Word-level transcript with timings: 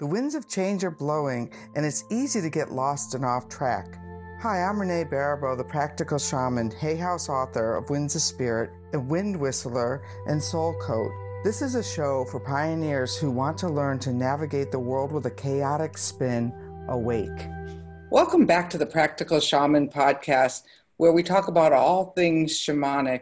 The 0.00 0.06
winds 0.06 0.34
of 0.34 0.48
change 0.48 0.82
are 0.82 0.90
blowing, 0.90 1.52
and 1.76 1.84
it's 1.84 2.06
easy 2.10 2.40
to 2.40 2.48
get 2.48 2.72
lost 2.72 3.14
and 3.14 3.22
off 3.22 3.50
track. 3.50 3.98
Hi, 4.40 4.62
I'm 4.62 4.80
Renee 4.80 5.04
Baribeau, 5.04 5.58
the 5.58 5.62
practical 5.62 6.18
shaman, 6.18 6.70
Hay 6.70 6.96
House 6.96 7.28
author 7.28 7.76
of 7.76 7.90
Winds 7.90 8.16
of 8.16 8.22
Spirit, 8.22 8.70
a 8.94 8.98
wind 8.98 9.38
whistler, 9.38 10.02
and 10.26 10.42
soul 10.42 10.74
coach. 10.80 11.12
This 11.44 11.60
is 11.60 11.74
a 11.74 11.84
show 11.84 12.24
for 12.30 12.40
pioneers 12.40 13.14
who 13.18 13.30
want 13.30 13.58
to 13.58 13.68
learn 13.68 13.98
to 13.98 14.10
navigate 14.14 14.72
the 14.72 14.78
world 14.78 15.12
with 15.12 15.26
a 15.26 15.30
chaotic 15.30 15.98
spin 15.98 16.50
awake. 16.88 17.46
Welcome 18.10 18.46
back 18.46 18.70
to 18.70 18.78
the 18.78 18.86
Practical 18.86 19.38
Shaman 19.38 19.90
podcast, 19.90 20.62
where 20.96 21.12
we 21.12 21.22
talk 21.22 21.48
about 21.48 21.74
all 21.74 22.12
things 22.16 22.58
shamanic, 22.58 23.20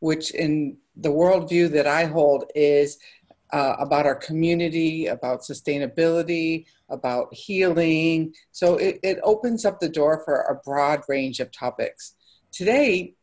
which 0.00 0.32
in 0.32 0.76
the 0.94 1.08
worldview 1.08 1.70
that 1.70 1.86
I 1.86 2.04
hold 2.04 2.44
is 2.54 2.98
uh, 3.52 3.76
about 3.78 4.06
our 4.06 4.14
community, 4.14 5.06
about 5.06 5.40
sustainability, 5.40 6.66
about 6.88 7.32
healing. 7.32 8.34
So 8.52 8.76
it, 8.76 8.98
it 9.02 9.18
opens 9.22 9.64
up 9.64 9.80
the 9.80 9.88
door 9.88 10.22
for 10.24 10.42
a 10.42 10.54
broad 10.56 11.02
range 11.08 11.40
of 11.40 11.50
topics. 11.50 12.14
Today, 12.52 13.14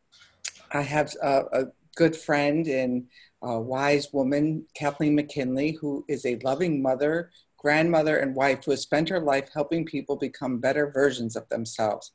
I 0.72 0.82
have 0.82 1.14
a, 1.22 1.44
a 1.52 1.64
good 1.96 2.16
friend 2.16 2.66
and 2.66 3.06
a 3.42 3.60
wise 3.60 4.12
woman, 4.12 4.66
Kathleen 4.74 5.16
McGinley, 5.18 5.76
who 5.80 6.04
is 6.08 6.24
a 6.24 6.38
loving 6.44 6.82
mother, 6.82 7.30
grandmother, 7.56 8.18
and 8.18 8.34
wife 8.34 8.64
who 8.64 8.70
has 8.72 8.82
spent 8.82 9.08
her 9.08 9.20
life 9.20 9.48
helping 9.52 9.84
people 9.84 10.16
become 10.16 10.58
better 10.58 10.90
versions 10.90 11.36
of 11.36 11.48
themselves. 11.48 12.12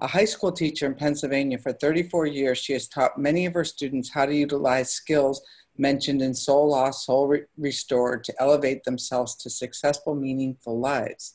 A 0.00 0.06
high 0.06 0.24
school 0.24 0.52
teacher 0.52 0.86
in 0.86 0.94
Pennsylvania 0.94 1.58
for 1.58 1.72
34 1.72 2.26
years, 2.26 2.58
she 2.58 2.72
has 2.72 2.88
taught 2.88 3.16
many 3.16 3.46
of 3.46 3.54
her 3.54 3.64
students 3.64 4.10
how 4.10 4.26
to 4.26 4.34
utilize 4.34 4.90
skills 4.90 5.40
mentioned 5.76 6.22
in 6.22 6.34
Soul 6.34 6.70
Lost, 6.70 7.06
Soul 7.06 7.26
Re- 7.26 7.42
Restored 7.56 8.24
to 8.24 8.34
elevate 8.40 8.84
themselves 8.84 9.34
to 9.36 9.50
successful, 9.50 10.14
meaningful 10.14 10.78
lives. 10.78 11.34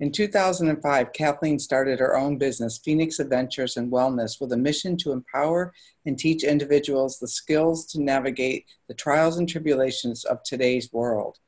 In 0.00 0.10
2005, 0.10 1.12
Kathleen 1.12 1.58
started 1.58 2.00
her 2.00 2.16
own 2.16 2.38
business, 2.38 2.80
Phoenix 2.82 3.18
Adventures 3.18 3.76
and 3.76 3.92
Wellness, 3.92 4.40
with 4.40 4.50
a 4.52 4.56
mission 4.56 4.96
to 4.96 5.12
empower 5.12 5.74
and 6.06 6.18
teach 6.18 6.42
individuals 6.42 7.18
the 7.18 7.28
skills 7.28 7.84
to 7.88 8.00
navigate 8.00 8.64
the 8.88 8.94
trials 8.94 9.36
and 9.36 9.46
tribulations 9.46 10.24
of 10.24 10.42
today's 10.42 10.90
world. 10.90 11.38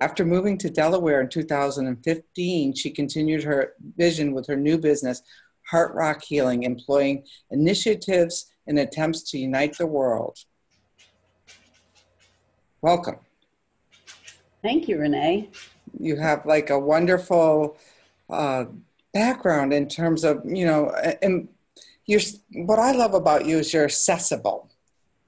After 0.00 0.24
moving 0.24 0.58
to 0.58 0.70
Delaware 0.70 1.20
in 1.20 1.28
2015, 1.28 2.74
she 2.74 2.90
continued 2.90 3.44
her 3.44 3.74
vision 3.96 4.32
with 4.32 4.46
her 4.48 4.56
new 4.56 4.76
business, 4.76 5.22
Heart 5.70 5.94
Rock 5.94 6.24
Healing, 6.24 6.64
employing 6.64 7.24
initiatives 7.52 8.50
and 8.66 8.78
attempts 8.78 9.22
to 9.30 9.38
unite 9.38 9.78
the 9.78 9.86
world. 9.86 10.38
Welcome. 12.82 13.16
Thank 14.62 14.88
you, 14.88 14.98
Renee. 14.98 15.50
You 15.98 16.16
have 16.16 16.46
like 16.46 16.70
a 16.70 16.78
wonderful 16.78 17.76
uh, 18.30 18.64
background 19.12 19.74
in 19.74 19.86
terms 19.86 20.24
of, 20.24 20.42
you 20.46 20.64
know, 20.64 20.90
and 21.20 21.48
you're, 22.06 22.20
what 22.52 22.78
I 22.78 22.92
love 22.92 23.12
about 23.12 23.44
you 23.44 23.58
is 23.58 23.72
you're 23.74 23.84
accessible. 23.84 24.70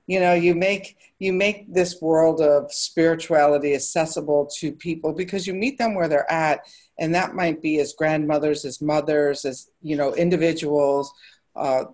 You 0.06 0.20
know, 0.20 0.32
you 0.34 0.54
make 0.54 0.96
you 1.18 1.32
make 1.32 1.72
this 1.72 2.02
world 2.02 2.40
of 2.40 2.72
spirituality 2.72 3.74
accessible 3.74 4.50
to 4.58 4.72
people 4.72 5.12
because 5.12 5.46
you 5.46 5.54
meet 5.54 5.78
them 5.78 5.94
where 5.94 6.08
they're 6.08 6.30
at, 6.30 6.66
and 6.98 7.14
that 7.14 7.36
might 7.36 7.62
be 7.62 7.78
as 7.78 7.92
grandmothers, 7.92 8.64
as 8.64 8.82
mothers, 8.82 9.44
as 9.44 9.70
you 9.80 9.94
know, 9.94 10.12
individuals. 10.14 11.12
Uh, 11.54 11.84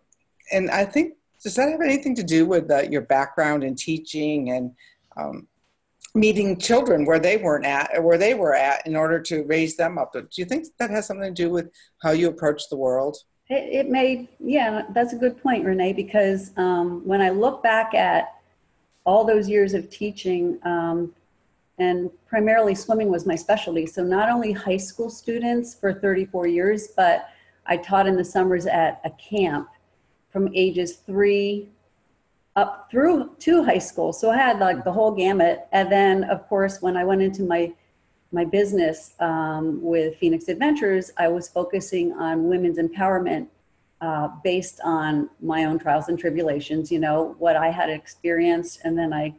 and 0.51 0.71
I 0.71 0.87
think 0.87 1.17
does 1.43 1.55
that 1.57 1.69
have 1.69 1.83
anything 1.83 2.15
to 2.17 2.23
do 2.23 2.47
with 2.47 2.71
uh, 2.71 2.85
your 2.91 3.03
background 3.03 3.63
in 3.63 3.75
teaching 3.75 4.51
and 4.51 4.73
um, 5.19 5.47
meeting 6.15 6.59
children 6.59 7.05
where 7.05 7.19
they 7.19 7.37
weren't 7.37 7.67
at 7.67 7.91
or 7.95 8.03
where 8.03 8.19
they 8.19 8.35
were 8.35 8.55
at 8.55 8.87
in 8.87 8.97
order 8.97 9.21
to 9.21 9.43
raise 9.45 9.77
them 9.77 9.99
up. 9.99 10.13
Do 10.13 10.27
you 10.35 10.45
think 10.45 10.67
that 10.79 10.91
has 10.91 11.07
something 11.07 11.35
to 11.35 11.43
do 11.43 11.51
with 11.51 11.71
how 12.03 12.11
you 12.11 12.29
approach 12.29 12.69
the 12.71 12.77
world? 12.77 13.17
It, 13.49 13.87
it 13.87 13.89
may, 13.89 14.29
yeah, 14.41 14.83
that's 14.95 15.13
a 15.13 15.17
good 15.17 15.41
point, 15.43 15.65
Renee, 15.65 15.93
because 15.93 16.53
um, 16.57 17.07
when 17.07 17.21
I 17.21 17.31
look 17.31 17.63
back 17.63 17.95
at 17.95 18.35
all 19.05 19.25
those 19.25 19.49
years 19.49 19.75
of 19.75 19.89
teaching, 19.91 20.59
um, 20.65 21.15
and 21.79 22.11
primarily 22.27 22.75
swimming 22.75 23.09
was 23.09 23.25
my 23.25 23.37
specialty. 23.37 23.87
So 23.87 24.03
not 24.03 24.29
only 24.29 24.53
high 24.53 24.77
school 24.77 25.09
students 25.09 25.75
for 25.75 25.95
34 25.95 26.49
years, 26.49 26.89
but 26.97 27.29
I 27.67 27.77
taught 27.77 28.07
in 28.07 28.17
the 28.17 28.25
summers 28.25 28.67
at 28.67 29.01
a 29.05 29.11
camp 29.11 29.69
from 30.31 30.51
ages 30.55 30.97
three 30.97 31.69
up 32.57 32.89
through 32.91 33.35
to 33.39 33.63
high 33.63 33.79
school. 33.79 34.13
So 34.13 34.31
I 34.31 34.37
had 34.37 34.59
like 34.59 34.85
the 34.85 34.93
whole 34.93 35.13
gamut. 35.13 35.69
And 35.73 35.91
then, 35.91 36.25
of 36.25 36.49
course, 36.49 36.83
when 36.83 36.97
I 36.97 37.05
went 37.05 37.23
into 37.23 37.43
my 37.43 37.73
my 38.31 38.45
business 38.45 39.15
um, 39.21 39.81
with 39.81 40.17
Phoenix 40.17 40.49
Adventures, 40.49 41.11
I 41.17 41.29
was 41.29 41.49
focusing 41.49 42.13
on 42.13 42.45
women's 42.45 42.77
empowerment 42.77 43.47
uh, 44.03 44.29
based 44.45 44.81
on 44.85 45.31
my 45.41 45.65
own 45.65 45.79
trials 45.79 46.09
and 46.09 46.19
tribulations. 46.19 46.93
You 46.93 46.99
know 46.99 47.37
what 47.39 47.57
I 47.57 47.71
had 47.71 47.89
experienced, 47.89 48.81
and 48.85 48.99
then 48.99 49.13
I 49.15 49.35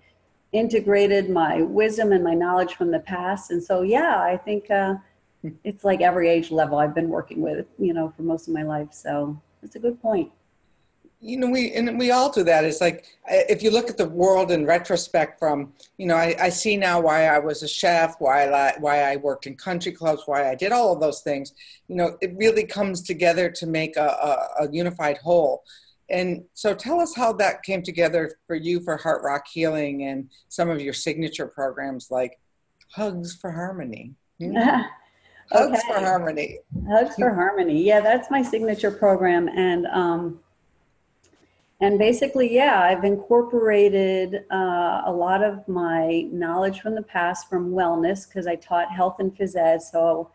integrated 0.51 1.29
my 1.29 1.61
wisdom 1.61 2.11
and 2.11 2.23
my 2.23 2.33
knowledge 2.33 2.73
from 2.73 2.89
the 2.89 2.99
past. 2.99 3.51
And 3.51 3.63
so, 3.63 3.83
yeah, 3.83 4.21
I 4.21 4.35
think 4.37 4.71
uh, 4.71 4.95
it's 5.63 5.83
like 5.83 6.01
every 6.01 6.27
age 6.27 6.49
level 6.49 6.79
I've 6.79 6.95
been 6.95 7.09
working 7.09 7.41
with, 7.41 7.67
you 7.77 7.93
know, 7.93 8.11
for 8.15 8.23
most 8.23 8.47
of 8.47 8.55
my 8.55 8.63
life. 8.63 8.91
So 8.91 9.39
it's 9.61 9.75
a 9.75 9.79
good 9.79 10.01
point 10.01 10.31
you 11.22 11.38
know 11.38 11.50
we 11.50 11.74
and 11.74 12.00
we 12.00 12.12
all 12.12 12.31
do 12.31 12.44
that. 12.44 12.63
It's 12.63 12.80
like 12.80 13.06
if 13.28 13.62
you 13.62 13.72
look 13.72 13.90
at 13.90 13.97
the 13.97 14.07
world 14.07 14.52
in 14.52 14.66
retrospect 14.66 15.38
from 15.38 15.74
you 15.97 16.06
know 16.06 16.16
i, 16.16 16.35
I 16.40 16.50
see 16.50 16.78
now 16.78 17.02
why 17.02 17.25
i 17.25 17.38
was 17.40 17.62
a 17.62 17.68
chef 17.68 18.16
why 18.19 18.47
I, 18.47 18.74
why 18.80 19.02
i 19.03 19.18
worked 19.18 19.46
in 19.46 19.56
country 19.56 19.91
clubs 19.91 20.24
why 20.25 20.50
i 20.50 20.56
did 20.56 20.72
all 20.72 20.94
of 20.94 21.02
those 21.02 21.22
things. 21.22 21.53
You 21.88 21.96
know 21.97 22.18
it 22.22 22.34
really 22.38 22.66
comes 22.66 23.02
together 23.02 23.50
to 23.50 23.68
make 23.68 23.97
a, 23.97 24.07
a, 24.07 24.66
a 24.66 24.72
unified 24.72 25.18
whole. 25.18 25.63
And 26.12 26.46
so 26.53 26.74
tell 26.74 27.00
us 27.00 27.13
how 27.16 27.34
that 27.34 27.62
came 27.62 27.84
together 27.84 28.36
for 28.47 28.56
you 28.56 28.80
for 28.80 28.97
heart 28.97 29.22
rock 29.24 29.46
healing 29.47 30.06
and 30.06 30.30
some 30.47 30.69
of 30.69 30.81
your 30.81 30.94
signature 30.94 31.46
programs 31.46 32.09
like 32.09 32.40
hugs 32.91 33.36
for 33.36 33.51
harmony. 33.51 34.13
Hmm? 34.40 34.56
hugs 35.51 35.84
for 35.84 36.00
harmony. 36.00 36.59
Hugs 36.88 37.16
for 37.16 37.34
harmony. 37.34 37.84
Yeah 37.84 38.00
that's 38.00 38.31
my 38.31 38.41
signature 38.41 38.91
program. 38.91 39.50
And 39.50 39.86
um 39.88 40.40
and 41.81 41.97
basically, 41.97 42.53
yeah, 42.53 42.81
I've 42.81 43.06
incorporated 43.06 44.44
uh, 44.51 45.03
a 45.06 45.12
lot 45.12 45.41
of 45.41 45.66
my 45.67 46.28
knowledge 46.29 46.81
from 46.81 46.94
the 46.94 47.01
past 47.01 47.50
from 47.50 47.72
wellness 47.72 48.28
because 48.28 48.47
I 48.47 48.56
taught 48.56 48.91
health 48.91 49.17
and 49.19 49.34
phys 49.34 49.56
ed. 49.56 49.81
So, 49.81 50.29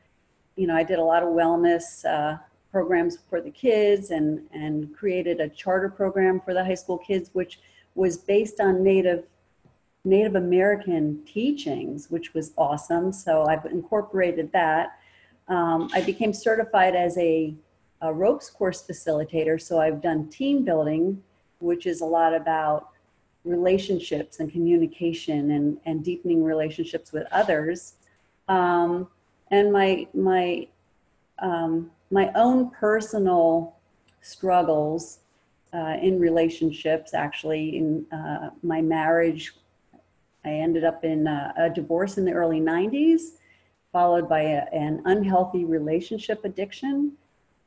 you 0.57 0.67
know, 0.67 0.75
I 0.75 0.83
did 0.83 0.99
a 0.99 1.05
lot 1.05 1.23
of 1.23 1.29
wellness 1.29 2.03
uh, 2.07 2.39
programs 2.73 3.19
for 3.29 3.43
the 3.43 3.51
kids 3.51 4.11
and, 4.11 4.49
and 4.53 4.97
created 4.97 5.41
a 5.41 5.51
charter 5.51 5.91
program 5.91 6.41
for 6.41 6.55
the 6.55 6.65
high 6.65 6.75
school 6.75 6.97
kids, 6.97 7.29
which 7.35 7.61
was 7.95 8.17
based 8.17 8.59
on 8.59 8.83
Native 8.83 9.25
Native 10.07 10.35
American 10.35 11.25
teachings, 11.25 12.11
which 12.11 12.35
was 12.35 12.53
awesome. 12.59 13.11
So 13.11 13.47
I've 13.47 13.65
incorporated 13.65 14.53
that. 14.53 14.99
Um, 15.49 15.89
I 15.95 16.03
became 16.03 16.35
certified 16.35 16.95
as 16.95 17.17
a, 17.17 17.55
a 18.03 18.13
ropes 18.13 18.51
course 18.51 18.87
facilitator. 18.87 19.59
So 19.61 19.81
I've 19.81 20.03
done 20.03 20.29
team 20.29 20.63
building 20.63 21.23
which 21.65 21.87
is 21.87 22.03
a 22.03 22.05
lot 22.05 22.35
about 22.35 22.91
relationships 23.45 24.41
and 24.41 24.53
communication 24.53 25.51
and, 25.53 25.79
and 25.87 26.05
deepening 26.05 26.45
relationships 26.45 27.13
with 27.13 27.27
others. 27.33 27.95
Um, 28.49 29.09
and 29.51 29.73
my, 29.73 30.07
my, 30.15 30.69
um, 31.41 31.91
my 32.11 32.31
own 32.35 32.71
personal 32.71 33.77
struggles 34.21 35.21
uh, 35.73 35.97
in 36.01 36.21
relationships, 36.21 37.15
actually, 37.15 37.77
in 37.77 38.07
uh, 38.13 38.51
my 38.63 38.81
marriage, 38.81 39.55
I 40.45 40.51
ended 40.51 40.85
up 40.85 41.05
in 41.05 41.27
a, 41.27 41.53
a 41.57 41.71
divorce 41.71 42.17
in 42.19 42.25
the 42.25 42.33
early 42.33 42.61
90s, 42.61 43.39
followed 43.93 44.29
by 44.29 44.43
a, 44.43 44.63
an 44.73 45.03
unhealthy 45.05 45.65
relationship 45.65 46.45
addiction, 46.45 47.13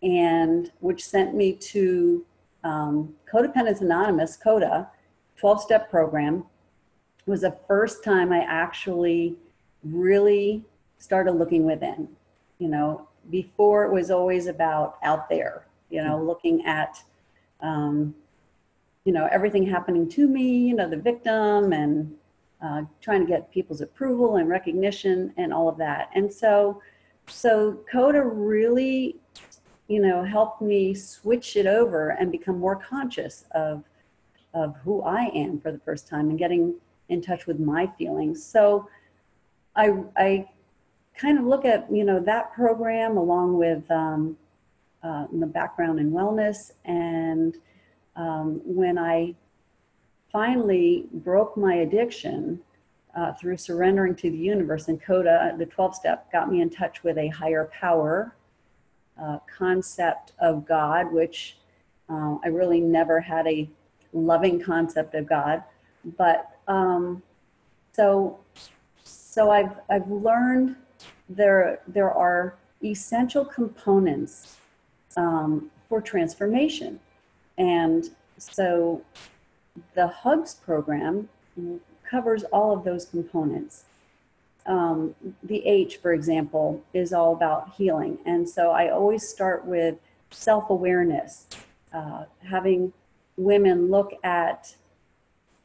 and 0.01 0.71
which 0.79 1.03
sent 1.03 1.35
me 1.35 1.53
to 1.53 2.25
um, 2.67 3.15
Codependence 3.31 3.81
Anonymous, 3.81 4.35
CODA, 4.35 4.89
12 5.37 5.61
step 5.61 5.89
program, 5.89 6.43
was 7.25 7.41
the 7.41 7.57
first 7.67 8.03
time 8.03 8.33
I 8.33 8.39
actually 8.39 9.37
really 9.83 10.63
started 10.97 11.33
looking 11.33 11.65
within. 11.65 12.09
You 12.59 12.67
know, 12.67 13.07
before 13.29 13.85
it 13.85 13.93
was 13.93 14.11
always 14.11 14.47
about 14.47 14.97
out 15.03 15.29
there, 15.29 15.65
you 15.89 16.03
know, 16.03 16.21
looking 16.21 16.65
at, 16.65 17.01
um, 17.61 18.13
you 19.05 19.13
know, 19.13 19.29
everything 19.31 19.65
happening 19.65 20.09
to 20.09 20.27
me, 20.27 20.67
you 20.67 20.75
know, 20.75 20.89
the 20.89 20.97
victim 20.97 21.71
and 21.71 22.13
uh, 22.61 22.81
trying 22.99 23.21
to 23.21 23.27
get 23.27 23.51
people's 23.51 23.81
approval 23.81 24.37
and 24.37 24.49
recognition 24.49 25.33
and 25.37 25.53
all 25.53 25.69
of 25.69 25.77
that. 25.77 26.09
And 26.15 26.31
so, 26.31 26.81
so 27.27 27.79
CODA 27.89 28.23
really 28.23 29.17
you 29.87 30.01
know, 30.01 30.23
helped 30.23 30.61
me 30.61 30.93
switch 30.93 31.55
it 31.55 31.65
over 31.65 32.09
and 32.09 32.31
become 32.31 32.59
more 32.59 32.75
conscious 32.75 33.45
of 33.51 33.83
of 34.53 34.75
who 34.83 35.03
I 35.03 35.25
am 35.35 35.59
for 35.59 35.71
the 35.71 35.79
first 35.79 36.07
time 36.07 36.29
and 36.29 36.39
getting 36.39 36.75
in 37.09 37.21
touch 37.21 37.45
with 37.45 37.59
my 37.59 37.87
feelings. 37.97 38.43
So 38.43 38.89
I 39.75 39.93
I 40.17 40.49
kind 41.17 41.39
of 41.39 41.45
look 41.45 41.65
at 41.65 41.87
you 41.91 42.03
know 42.03 42.19
that 42.19 42.53
program 42.53 43.17
along 43.17 43.57
with 43.57 43.89
um, 43.91 44.37
uh, 45.03 45.25
the 45.31 45.45
background 45.45 45.99
in 45.99 46.11
wellness 46.11 46.71
and 46.85 47.57
um, 48.15 48.61
when 48.63 48.97
i 48.97 49.33
finally 50.31 51.07
broke 51.11 51.57
my 51.57 51.75
addiction 51.75 52.59
uh, 53.15 53.33
through 53.33 53.57
surrendering 53.57 54.15
to 54.15 54.29
the 54.29 54.37
universe 54.37 54.87
and 54.87 55.01
coda 55.01 55.55
the 55.57 55.65
12 55.65 55.95
step 55.95 56.31
got 56.31 56.51
me 56.51 56.61
in 56.61 56.69
touch 56.69 57.03
with 57.03 57.17
a 57.17 57.27
higher 57.29 57.69
power 57.73 58.35
uh, 59.21 59.39
concept 59.57 60.33
of 60.39 60.65
god 60.65 61.11
which 61.11 61.57
uh, 62.09 62.35
i 62.43 62.47
really 62.47 62.79
never 62.79 63.19
had 63.19 63.47
a 63.47 63.69
loving 64.13 64.59
concept 64.59 65.15
of 65.15 65.27
god 65.27 65.63
but 66.17 66.57
um, 66.67 67.21
so 67.93 68.39
so 69.03 69.51
I've 69.51 69.75
I've 69.89 70.09
learned 70.09 70.75
there 71.29 71.79
there 71.87 72.11
are 72.11 72.55
essential 72.83 73.43
components 73.43 74.57
um, 75.15 75.71
for 75.89 76.01
transformation, 76.01 76.99
and 77.57 78.09
so 78.37 79.01
the 79.95 80.07
Hugs 80.07 80.55
program 80.55 81.29
covers 82.07 82.43
all 82.45 82.71
of 82.75 82.83
those 82.83 83.05
components. 83.05 83.85
Um, 84.67 85.15
the 85.43 85.65
H, 85.65 85.97
for 85.97 86.13
example, 86.13 86.83
is 86.93 87.13
all 87.13 87.33
about 87.33 87.73
healing, 87.75 88.19
and 88.25 88.47
so 88.47 88.71
I 88.71 88.89
always 88.89 89.27
start 89.27 89.65
with 89.65 89.95
self 90.29 90.69
awareness, 90.69 91.47
uh, 91.93 92.25
having 92.43 92.91
women 93.37 93.89
look 93.89 94.11
at 94.23 94.75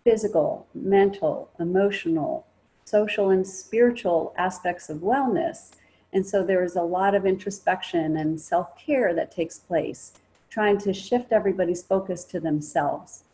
physical, 0.05 0.67
mental, 0.75 1.51
emotional, 1.59 2.47
social, 2.85 3.31
and 3.31 3.47
spiritual 3.47 4.35
aspects 4.37 4.89
of 4.89 4.99
wellness. 4.99 5.73
And 6.13 6.27
so 6.27 6.45
there 6.45 6.63
is 6.63 6.77
a 6.77 6.83
lot 6.83 7.15
of 7.15 7.25
introspection 7.25 8.17
and 8.17 8.41
self 8.41 8.77
care 8.79 9.15
that 9.15 9.33
takes 9.33 9.59
place, 9.59 10.13
trying 10.51 10.79
to 10.79 10.93
shift 10.93 11.33
everybody's 11.33 11.83
focus 11.83 12.25
to 12.27 12.41
themselves. 12.41 13.25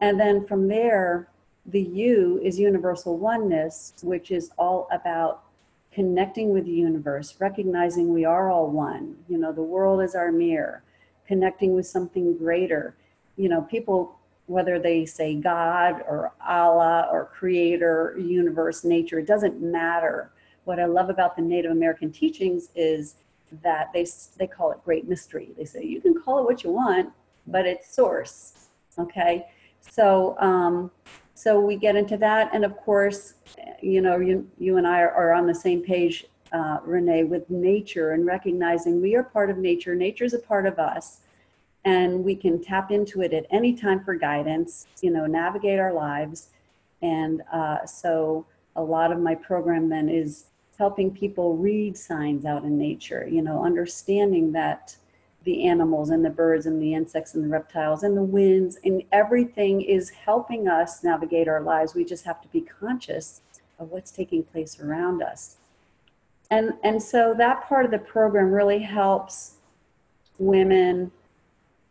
And 0.00 0.20
then 0.20 0.46
from 0.46 0.68
there, 0.68 1.28
the 1.68 1.82
U 1.82 2.40
is 2.42 2.58
universal 2.58 3.18
oneness, 3.18 3.92
which 4.02 4.30
is 4.30 4.50
all 4.58 4.88
about 4.90 5.44
connecting 5.92 6.50
with 6.50 6.64
the 6.64 6.72
universe, 6.72 7.36
recognizing 7.38 8.12
we 8.12 8.24
are 8.24 8.50
all 8.50 8.70
one. 8.70 9.16
You 9.28 9.38
know, 9.38 9.52
the 9.52 9.62
world 9.62 10.02
is 10.02 10.14
our 10.14 10.32
mirror, 10.32 10.82
connecting 11.26 11.74
with 11.74 11.86
something 11.86 12.36
greater. 12.36 12.94
You 13.36 13.48
know, 13.48 13.62
people 13.62 14.18
whether 14.46 14.78
they 14.78 15.04
say 15.04 15.34
God 15.34 16.02
or 16.08 16.32
Allah 16.46 17.06
or 17.12 17.26
creator, 17.26 18.16
universe, 18.18 18.82
nature, 18.82 19.18
it 19.18 19.26
doesn't 19.26 19.60
matter. 19.60 20.30
What 20.64 20.80
I 20.80 20.86
love 20.86 21.10
about 21.10 21.36
the 21.36 21.42
Native 21.42 21.70
American 21.70 22.10
teachings 22.10 22.70
is 22.74 23.16
that 23.62 23.92
they, 23.92 24.06
they 24.38 24.46
call 24.46 24.72
it 24.72 24.78
great 24.84 25.06
mystery. 25.06 25.50
They 25.56 25.66
say 25.66 25.84
you 25.84 26.00
can 26.00 26.14
call 26.14 26.38
it 26.38 26.44
what 26.44 26.64
you 26.64 26.70
want, 26.70 27.10
but 27.46 27.66
it's 27.66 27.94
source. 27.94 28.68
Okay. 28.98 29.46
So, 29.80 30.36
um, 30.40 30.90
so 31.38 31.60
we 31.60 31.76
get 31.76 31.94
into 31.94 32.16
that. 32.16 32.50
And 32.52 32.64
of 32.64 32.76
course, 32.78 33.34
you 33.80 34.00
know, 34.00 34.18
you, 34.18 34.50
you 34.58 34.76
and 34.76 34.88
I 34.88 35.02
are, 35.02 35.12
are 35.12 35.32
on 35.32 35.46
the 35.46 35.54
same 35.54 35.82
page, 35.82 36.26
uh, 36.50 36.78
Renee, 36.82 37.22
with 37.22 37.48
nature 37.48 38.10
and 38.10 38.26
recognizing 38.26 39.00
we 39.00 39.14
are 39.14 39.22
part 39.22 39.48
of 39.48 39.56
nature. 39.56 39.94
Nature 39.94 40.24
is 40.24 40.34
a 40.34 40.40
part 40.40 40.66
of 40.66 40.80
us 40.80 41.20
and 41.84 42.24
we 42.24 42.34
can 42.34 42.60
tap 42.60 42.90
into 42.90 43.22
it 43.22 43.32
at 43.32 43.46
any 43.52 43.72
time 43.72 44.02
for 44.02 44.16
guidance, 44.16 44.88
you 45.00 45.12
know, 45.12 45.26
navigate 45.26 45.78
our 45.78 45.92
lives. 45.92 46.48
And 47.02 47.42
uh, 47.52 47.86
so 47.86 48.44
a 48.74 48.82
lot 48.82 49.12
of 49.12 49.20
my 49.20 49.36
program 49.36 49.88
then 49.88 50.08
is 50.08 50.46
helping 50.76 51.08
people 51.08 51.56
read 51.56 51.96
signs 51.96 52.46
out 52.46 52.64
in 52.64 52.76
nature, 52.76 53.28
you 53.30 53.42
know, 53.42 53.64
understanding 53.64 54.50
that 54.52 54.96
the 55.48 55.64
animals 55.64 56.10
and 56.10 56.22
the 56.22 56.28
birds 56.28 56.66
and 56.66 56.80
the 56.80 56.92
insects 56.92 57.34
and 57.34 57.42
the 57.42 57.48
reptiles 57.48 58.02
and 58.02 58.14
the 58.14 58.22
winds 58.22 58.76
and 58.84 59.02
everything 59.12 59.80
is 59.80 60.10
helping 60.10 60.68
us 60.68 61.02
navigate 61.02 61.48
our 61.48 61.62
lives. 61.62 61.94
We 61.94 62.04
just 62.04 62.26
have 62.26 62.42
to 62.42 62.48
be 62.48 62.60
conscious 62.60 63.40
of 63.78 63.90
what's 63.90 64.10
taking 64.10 64.42
place 64.42 64.78
around 64.78 65.22
us. 65.22 65.56
And, 66.50 66.74
and 66.84 67.02
so 67.02 67.34
that 67.38 67.66
part 67.66 67.86
of 67.86 67.90
the 67.90 67.98
program 67.98 68.52
really 68.52 68.80
helps 68.80 69.54
women 70.38 71.12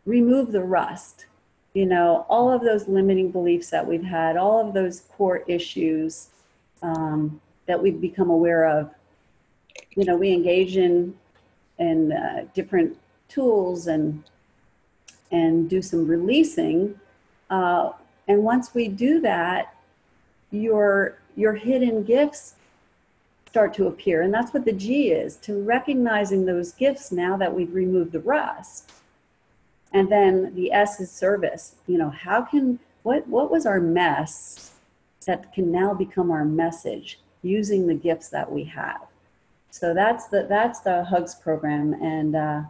remove 0.06 0.52
the 0.52 0.62
rust 0.62 1.26
you 1.74 1.84
know 1.84 2.24
all 2.30 2.50
of 2.50 2.62
those 2.62 2.88
limiting 2.88 3.30
beliefs 3.30 3.68
that 3.68 3.86
we've 3.86 4.02
had 4.02 4.38
all 4.38 4.66
of 4.66 4.72
those 4.72 5.00
core 5.00 5.44
issues 5.46 6.28
um, 6.80 7.38
that 7.66 7.82
we've 7.82 8.00
become 8.00 8.30
aware 8.30 8.64
of 8.64 8.90
you 9.96 10.06
know 10.06 10.16
we 10.16 10.32
engage 10.32 10.78
in 10.78 11.14
in 11.78 12.10
uh, 12.10 12.46
different 12.54 12.96
tools 13.28 13.86
and 13.86 14.24
and 15.30 15.68
do 15.68 15.82
some 15.82 16.06
releasing 16.06 16.98
uh, 17.50 17.90
and 18.26 18.42
once 18.42 18.74
we 18.74 18.88
do 18.88 19.20
that 19.20 19.74
your 20.50 21.18
your 21.36 21.54
hidden 21.54 22.02
gifts 22.02 22.54
start 23.46 23.72
to 23.74 23.86
appear 23.86 24.22
and 24.22 24.32
that's 24.32 24.52
what 24.52 24.64
the 24.64 24.72
g 24.72 25.10
is 25.10 25.36
to 25.36 25.62
recognizing 25.62 26.44
those 26.44 26.72
gifts 26.72 27.12
now 27.12 27.36
that 27.36 27.54
we've 27.54 27.74
removed 27.74 28.12
the 28.12 28.20
rust 28.20 28.92
and 29.92 30.10
then 30.10 30.54
the 30.54 30.72
S 30.72 31.00
is 31.00 31.10
service. 31.10 31.76
You 31.86 31.98
know, 31.98 32.10
how 32.10 32.42
can 32.42 32.78
what 33.02 33.26
what 33.26 33.50
was 33.50 33.66
our 33.66 33.80
mess 33.80 34.72
that 35.26 35.52
can 35.52 35.70
now 35.70 35.94
become 35.94 36.30
our 36.30 36.44
message 36.44 37.20
using 37.42 37.86
the 37.86 37.94
gifts 37.94 38.28
that 38.30 38.50
we 38.50 38.64
have. 38.64 39.02
So 39.70 39.94
that's 39.94 40.26
the 40.28 40.46
that's 40.48 40.80
the 40.80 41.04
Hugs 41.04 41.34
program, 41.34 41.94
and 41.94 42.36
uh, 42.36 42.62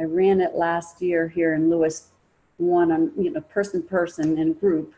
I 0.00 0.04
ran 0.04 0.40
it 0.40 0.54
last 0.54 1.02
year 1.02 1.28
here 1.28 1.54
in 1.54 1.68
Lewes, 1.68 2.08
one 2.56 2.90
on 2.90 3.12
you 3.18 3.30
know 3.30 3.40
person 3.42 3.82
person 3.82 4.38
and 4.38 4.58
group. 4.58 4.94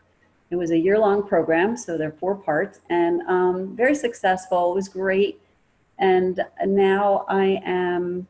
It 0.49 0.55
was 0.55 0.71
a 0.71 0.77
year 0.77 0.97
long 0.97 1.27
program, 1.27 1.75
so 1.75 1.97
there 1.97 2.07
are 2.07 2.17
four 2.19 2.35
parts, 2.35 2.79
and 2.89 3.21
um, 3.23 3.75
very 3.75 3.95
successful. 3.95 4.71
It 4.71 4.75
was 4.75 4.87
great, 4.87 5.41
and 5.99 6.39
now 6.65 7.25
I 7.27 7.61
am 7.65 8.27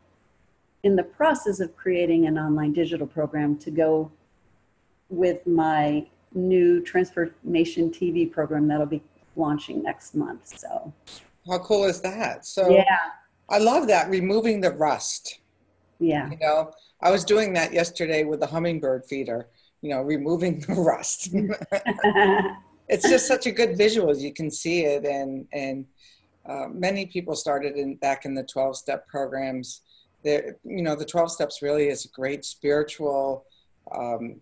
in 0.82 0.96
the 0.96 1.04
process 1.04 1.60
of 1.60 1.76
creating 1.78 2.26
an 2.26 2.40
online 2.40 2.74
digital 2.74 3.06
program 3.06 3.58
to 3.60 3.70
go 3.70 4.12
with 5.10 5.46
my 5.46 6.08
new 6.34 6.82
transformation 6.82 7.92
TV 7.92 8.30
program 8.32 8.68
that'll 8.68 8.88
be 8.88 9.04
launching 9.36 9.84
next 9.84 10.16
month. 10.16 10.58
So, 10.58 10.92
how 11.48 11.60
cool 11.60 11.84
is 11.84 12.02
that? 12.02 12.48
So, 12.48 12.70
yeah, 12.72 12.98
I 13.48 13.60
love 13.60 13.88
that 13.90 14.10
removing 14.10 14.62
the 14.62 14.72
rust. 14.72 15.40
Yeah, 16.00 16.30
you 16.30 16.38
know, 16.38 16.72
I 17.02 17.12
was 17.12 17.24
doing 17.24 17.54
that 17.54 17.74
yesterday 17.74 18.24
with 18.24 18.40
the 18.40 18.48
hummingbird 18.48 19.06
feeder. 19.06 19.48
You 19.82 19.90
know, 19.90 20.02
removing 20.02 20.60
the 20.60 20.74
rust. 20.76 21.30
it's 22.88 23.10
just 23.10 23.28
such 23.28 23.48
a 23.48 23.52
good 23.52 23.78
visual. 23.78 24.16
You 24.16 24.34
can 24.34 24.50
see 24.50 24.86
it, 24.86 25.06
and 25.06 25.46
and 25.54 25.86
uh, 26.46 26.68
many 26.70 27.06
people 27.06 27.36
started 27.36 27.76
in 27.76 27.96
back 27.96 28.26
in 28.26 28.34
the 28.34 28.44
twelve 28.44 28.78
step 28.78 29.08
programs 29.08 29.82
there, 30.24 30.58
you 30.64 30.82
know, 30.82 30.96
the 30.96 31.06
12 31.06 31.32
steps 31.32 31.62
really 31.62 31.90
is 31.90 32.06
a 32.06 32.10
great 32.10 32.46
spiritual 32.46 33.46
um, 33.96 34.42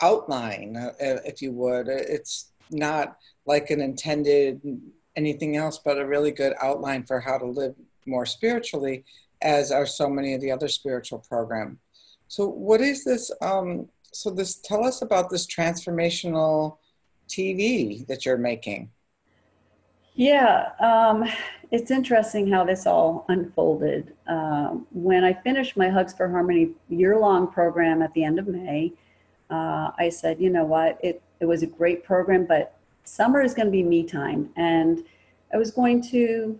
outline, 0.00 0.76
uh, 0.76 0.92
if 0.98 1.40
you 1.40 1.52
would. 1.52 1.88
It's 1.88 2.52
not 2.70 3.16
like 3.46 3.70
an 3.70 3.80
intended 3.80 4.60
anything 5.16 5.56
else, 5.56 5.78
but 5.78 5.98
a 5.98 6.06
really 6.06 6.30
good 6.30 6.54
outline 6.60 7.04
for 7.04 7.20
how 7.20 7.38
to 7.38 7.46
live 7.46 7.74
more 8.06 8.26
spiritually, 8.26 9.04
as 9.42 9.72
are 9.72 9.86
so 9.86 10.08
many 10.08 10.34
of 10.34 10.40
the 10.40 10.50
other 10.50 10.68
spiritual 10.68 11.18
programs. 11.28 11.78
So, 12.28 12.46
what 12.48 12.80
is 12.80 13.04
this? 13.04 13.30
Um, 13.40 13.88
so, 14.12 14.30
this 14.30 14.56
tell 14.56 14.84
us 14.84 15.02
about 15.02 15.30
this 15.30 15.46
transformational 15.46 16.78
TV 17.28 18.06
that 18.06 18.24
you're 18.24 18.36
making. 18.36 18.90
Yeah, 20.14 20.70
um, 20.80 21.24
it's 21.70 21.90
interesting 21.90 22.50
how 22.50 22.64
this 22.64 22.86
all 22.86 23.24
unfolded. 23.28 24.14
Um, 24.26 24.86
when 24.90 25.24
I 25.24 25.32
finished 25.32 25.76
my 25.76 25.88
Hugs 25.88 26.12
for 26.12 26.28
Harmony 26.28 26.70
year 26.88 27.18
long 27.18 27.46
program 27.50 28.02
at 28.02 28.12
the 28.12 28.24
end 28.24 28.38
of 28.38 28.48
May, 28.48 28.92
uh, 29.50 29.90
I 29.98 30.08
said, 30.10 30.40
you 30.40 30.50
know 30.50 30.64
what, 30.64 30.98
it, 31.02 31.22
it 31.40 31.46
was 31.46 31.62
a 31.62 31.66
great 31.66 32.04
program, 32.04 32.44
but 32.44 32.76
summer 33.04 33.40
is 33.40 33.54
going 33.54 33.66
to 33.66 33.72
be 33.72 33.82
me 33.82 34.04
time. 34.04 34.50
And 34.56 35.04
I 35.52 35.56
was 35.56 35.70
going 35.70 36.02
to 36.10 36.58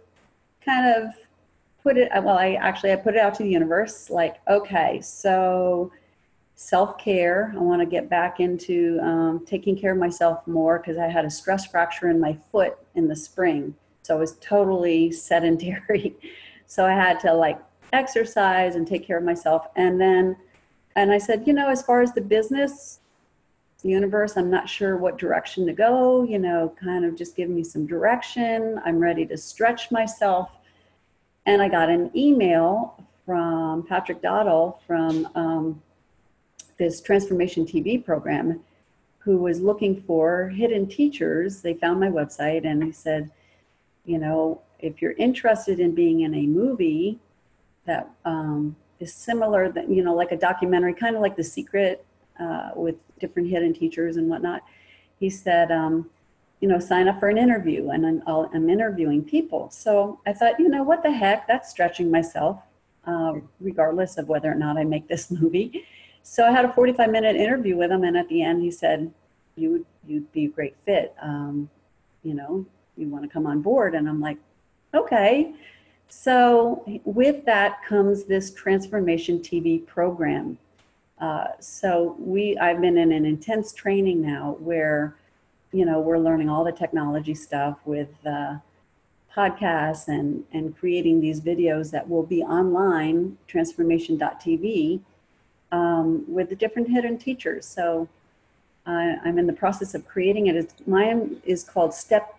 kind 0.65 0.87
of 0.87 1.15
put 1.83 1.97
it, 1.97 2.11
well, 2.13 2.39
I 2.39 2.55
actually, 2.55 2.93
I 2.93 2.97
put 2.97 3.15
it 3.15 3.21
out 3.21 3.35
to 3.35 3.43
the 3.43 3.51
universe 3.51 4.11
like, 4.11 4.37
okay, 4.49 5.01
so 5.01 5.93
self 6.55 6.99
care. 6.99 7.53
I 7.57 7.59
want 7.59 7.81
to 7.81 7.87
get 7.87 8.11
back 8.11 8.41
into 8.41 8.99
um, 9.03 9.45
taking 9.47 9.79
care 9.79 9.93
of 9.93 9.99
myself 9.99 10.47
more 10.47 10.79
because 10.79 10.99
I 10.99 11.09
had 11.09 11.25
a 11.25 11.31
stress 11.31 11.67
fracture 11.67 12.11
in 12.11 12.21
my 12.21 12.37
foot 12.51 12.79
in 12.95 13.09
the 13.09 13.17
spring 13.17 13.75
so 14.11 14.17
I 14.17 14.19
was 14.19 14.37
totally 14.41 15.13
sedentary. 15.29 16.17
so 16.67 16.85
I 16.85 16.93
had 16.93 17.21
to 17.21 17.33
like 17.33 17.61
exercise 17.93 18.75
and 18.75 18.87
take 18.87 19.07
care 19.07 19.19
of 19.19 19.25
myself. 19.25 19.67
And 19.77 20.01
then, 20.01 20.37
and 20.97 21.13
I 21.13 21.19
said, 21.19 21.47
you 21.47 21.53
know, 21.53 21.69
as 21.69 21.83
far 21.83 22.03
as 22.03 22.13
the 22.13 22.21
business, 22.21 22.99
the 23.83 23.89
universe, 23.89 24.37
I'm 24.37 24.51
not 24.51 24.69
sure 24.69 24.97
what 24.97 25.17
direction 25.17 25.67
to 25.67 25.73
go, 25.73 26.25
you 26.25 26.39
know, 26.39 26.75
kind 26.83 27.05
of 27.05 27.17
just 27.17 27.37
give 27.37 27.49
me 27.49 27.65
some 27.65 27.87
direction. 27.87 28.81
I'm 28.85 28.99
ready 28.99 29.25
to 29.27 29.37
stretch 29.37 29.91
myself. 29.91 30.51
And 31.51 31.61
I 31.61 31.69
got 31.69 31.89
an 31.89 32.13
email 32.15 32.97
from 33.27 33.85
Patrick 33.85 34.23
Doddle 34.23 34.81
from 34.87 35.29
um, 35.35 35.83
this 36.79 37.01
Transformation 37.01 37.67
TV 37.67 38.05
program 38.05 38.61
who 39.19 39.37
was 39.37 39.61
looking 39.61 40.01
for 40.03 40.49
hidden 40.51 40.87
teachers. 40.87 41.61
They 41.61 41.75
found 41.75 41.99
my 41.99 42.07
website 42.07 42.65
and 42.65 42.85
he 42.85 42.93
said, 42.93 43.33
you 44.05 44.19
know, 44.19 44.61
if 44.79 45.03
you're 45.03 45.15
interested 45.15 45.81
in 45.81 45.93
being 45.93 46.21
in 46.21 46.37
a 46.37 46.47
movie 46.47 47.19
that 47.85 48.09
um, 48.25 48.77
is 49.01 49.13
similar, 49.13 49.73
that 49.73 49.91
you 49.91 50.05
know, 50.05 50.15
like 50.15 50.31
a 50.31 50.37
documentary, 50.37 50.95
kind 50.95 51.17
of 51.17 51.21
like 51.21 51.35
The 51.35 51.43
Secret, 51.43 52.07
uh, 52.39 52.71
with 52.77 52.95
different 53.19 53.49
hidden 53.49 53.75
teachers 53.75 54.19
and 54.19 54.31
whatnot, 54.31 54.63
he 55.19 55.29
said, 55.29 55.73
um, 55.73 56.09
you 56.61 56.69
know, 56.69 56.79
sign 56.79 57.09
up 57.09 57.19
for 57.19 57.29
an 57.29 57.39
interview, 57.39 57.91
and 57.91 58.07
I'm, 58.07 58.23
i 58.27 58.47
am 58.55 58.69
interviewing 58.69 59.25
people. 59.25 59.71
So 59.71 60.21
I 60.27 60.33
thought, 60.33 60.61
you 60.61 60.69
know, 60.69 60.83
what 60.83 61.03
the 61.03 61.11
heck? 61.11 61.47
That's 61.47 61.71
stretching 61.71 62.11
myself, 62.11 62.61
uh, 63.07 63.35
regardless 63.61 64.19
of 64.19 64.29
whether 64.29 64.51
or 64.51 64.55
not 64.55 64.77
I 64.77 64.85
make 64.85 65.09
this 65.09 65.31
movie. 65.41 65.87
So 66.23 66.47
I 66.47 66.53
had 66.53 66.67
a 66.67 66.73
45 66.73 67.11
minute 67.11 67.37
interview 67.37 67.77
with 67.77 67.91
him, 67.91 68.05
and 68.05 68.17
at 68.17 68.29
the 68.29 68.43
end, 68.43 68.63
he 68.63 68.71
said, 68.71 69.13
"You 69.57 69.71
would 69.71 69.87
you'd 70.07 70.31
be 70.33 70.45
a 70.45 70.49
great 70.49 70.77
fit. 70.85 71.15
Um, 71.23 71.71
you 72.23 72.35
know, 72.35 72.67
you 72.97 73.09
want 73.09 73.25
to 73.25 73.31
come 73.31 73.47
on 73.47 73.63
board?" 73.63 73.95
And 73.95 74.09
I'm 74.09 74.21
like, 74.21 74.37
"Okay." 74.95 75.55
So 76.09 76.83
with 77.05 77.45
that 77.47 77.85
comes 77.85 78.25
this 78.25 78.53
transformation 78.53 79.39
TV 79.39 79.87
program. 79.87 80.59
Uh, 81.21 81.49
so 81.61 82.17
we 82.19 82.59
I've 82.59 82.81
been 82.81 82.99
in 82.99 83.13
an 83.13 83.25
intense 83.25 83.73
training 83.73 84.21
now 84.21 84.57
where, 84.59 85.17
you 85.73 85.85
know, 85.85 86.01
we're 86.01 86.19
learning 86.19 86.49
all 86.49 86.65
the 86.65 86.73
technology 86.73 87.35
stuff 87.35 87.79
with. 87.85 88.11
Uh, 88.27 88.57
podcasts 89.37 90.09
and 90.09 90.45
and 90.53 90.77
creating 90.77 91.21
these 91.21 91.41
videos 91.41 91.91
that 91.93 92.09
will 92.09 92.25
be 92.25 92.43
online 92.43 93.39
transformation.tv 93.47 95.01
um, 95.73 96.25
with 96.27 96.49
the 96.49 96.57
different 96.57 96.89
hidden 96.89 97.17
teachers. 97.17 97.65
So 97.65 98.09
I'm 98.87 99.39
in 99.39 99.47
the 99.47 99.53
process 99.53 99.95
of 99.95 100.07
creating 100.09 100.49
it. 100.49 100.57
It's, 100.57 100.75
mine 100.87 101.41
is 101.45 101.63
called 101.63 101.95
Step 101.95 102.37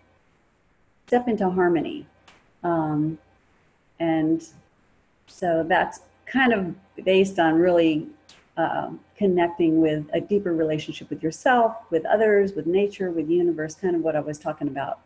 Step 1.08 1.28
into 1.28 1.50
Harmony, 1.50 2.06
um, 2.64 3.18
and 4.00 4.46
so 5.28 5.64
that's 5.68 6.02
kind 6.26 6.54
of 6.54 6.76
based 7.06 7.40
on 7.40 7.56
really 7.56 8.08
uh, 8.58 8.92
connecting 9.18 9.82
with 9.82 10.06
a 10.14 10.22
deeper 10.22 10.54
relationship 10.54 11.10
with 11.10 11.24
yourself, 11.24 11.76
with 11.90 12.06
others, 12.06 12.54
with 12.54 12.66
nature, 12.66 13.12
with 13.12 13.28
the 13.28 13.36
universe. 13.36 13.76
Kind 13.76 13.96
of 13.96 14.02
what 14.02 14.16
I 14.16 14.20
was 14.20 14.38
talking 14.38 14.68
about. 14.68 15.00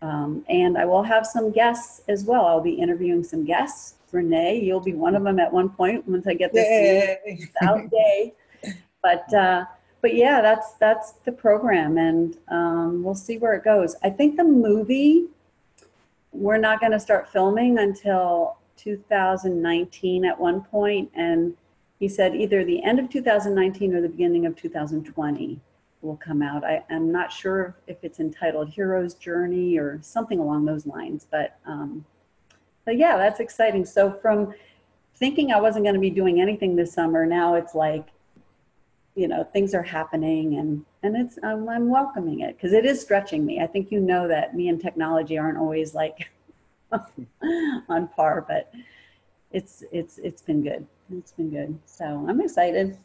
Um, 0.00 0.44
and 0.48 0.78
I 0.78 0.84
will 0.84 1.02
have 1.02 1.26
some 1.26 1.50
guests 1.50 2.02
as 2.08 2.24
well. 2.24 2.46
I'll 2.46 2.60
be 2.60 2.74
interviewing 2.74 3.24
some 3.24 3.44
guests 3.44 3.94
Renee. 4.12 4.60
You'll 4.60 4.80
be 4.80 4.94
one 4.94 5.14
of 5.14 5.24
them 5.24 5.38
at 5.38 5.52
one 5.52 5.68
point 5.68 6.06
once 6.08 6.26
I 6.26 6.34
get 6.34 6.52
this 6.52 7.48
out 7.62 7.90
day. 7.90 8.34
But 9.02 9.32
uh, 9.32 9.64
but 10.00 10.14
yeah, 10.14 10.40
that's 10.40 10.74
that's 10.74 11.12
the 11.24 11.32
program, 11.32 11.98
and 11.98 12.36
um, 12.48 13.02
we'll 13.02 13.14
see 13.14 13.38
where 13.38 13.54
it 13.54 13.64
goes. 13.64 13.96
I 14.02 14.10
think 14.10 14.36
the 14.36 14.44
movie 14.44 15.26
we're 16.32 16.58
not 16.58 16.78
going 16.78 16.92
to 16.92 17.00
start 17.00 17.26
filming 17.32 17.78
until 17.78 18.58
2019 18.76 20.24
at 20.24 20.38
one 20.38 20.62
point, 20.62 21.10
and 21.14 21.54
he 21.98 22.08
said 22.08 22.34
either 22.34 22.64
the 22.64 22.82
end 22.82 22.98
of 22.98 23.10
2019 23.10 23.94
or 23.94 24.00
the 24.00 24.08
beginning 24.08 24.46
of 24.46 24.56
2020 24.56 25.60
will 26.00 26.16
come 26.16 26.42
out. 26.42 26.64
I, 26.64 26.84
am 26.90 27.10
not 27.10 27.32
sure 27.32 27.76
if 27.86 27.96
it's 28.02 28.20
entitled 28.20 28.68
Hero's 28.68 29.14
Journey 29.14 29.78
or 29.78 29.98
something 30.02 30.38
along 30.38 30.64
those 30.64 30.86
lines, 30.86 31.26
but 31.28 31.58
um, 31.66 32.04
but 32.84 32.96
yeah, 32.96 33.16
that's 33.16 33.40
exciting. 33.40 33.84
So 33.84 34.12
from 34.22 34.54
thinking 35.16 35.52
I 35.52 35.60
wasn't 35.60 35.84
going 35.84 35.94
to 35.94 36.00
be 36.00 36.10
doing 36.10 36.40
anything 36.40 36.76
this 36.76 36.92
summer, 36.92 37.26
now 37.26 37.54
it's 37.54 37.74
like, 37.74 38.06
you 39.14 39.28
know, 39.28 39.44
things 39.44 39.74
are 39.74 39.82
happening 39.82 40.56
and 40.56 40.84
and 41.02 41.16
it's 41.16 41.38
um, 41.42 41.68
I'm 41.68 41.88
welcoming 41.88 42.40
it 42.40 42.56
because 42.56 42.72
it 42.72 42.84
is 42.84 43.00
stretching 43.00 43.44
me. 43.44 43.60
I 43.60 43.66
think 43.66 43.90
you 43.90 44.00
know 44.00 44.28
that 44.28 44.54
me 44.54 44.68
and 44.68 44.80
technology 44.80 45.36
aren't 45.36 45.58
always 45.58 45.94
like 45.94 46.30
on 47.88 48.08
par, 48.14 48.44
but 48.46 48.72
it's 49.50 49.82
it's 49.90 50.18
it's 50.18 50.42
been 50.42 50.62
good. 50.62 50.86
It's 51.10 51.32
been 51.32 51.50
good. 51.50 51.78
So 51.86 52.26
I'm 52.28 52.40
excited. 52.40 52.96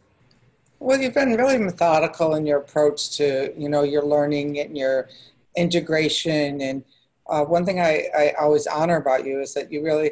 Well, 0.80 1.00
you've 1.00 1.14
been 1.14 1.36
really 1.36 1.58
methodical 1.58 2.36
in 2.36 2.46
your 2.46 2.60
approach 2.60 3.16
to, 3.18 3.54
you 3.58 3.70
know, 3.70 3.84
your 3.84 4.04
learning 4.04 4.60
and 4.60 4.78
your 4.78 5.10
integration 5.56 6.62
and 6.62 6.84
uh, 7.28 7.44
one 7.44 7.66
thing 7.66 7.80
I, 7.80 8.08
I 8.18 8.34
always 8.40 8.68
honor 8.68 8.98
about 8.98 9.26
you 9.26 9.40
is 9.40 9.54
that 9.54 9.72
you 9.72 9.84
really 9.84 10.12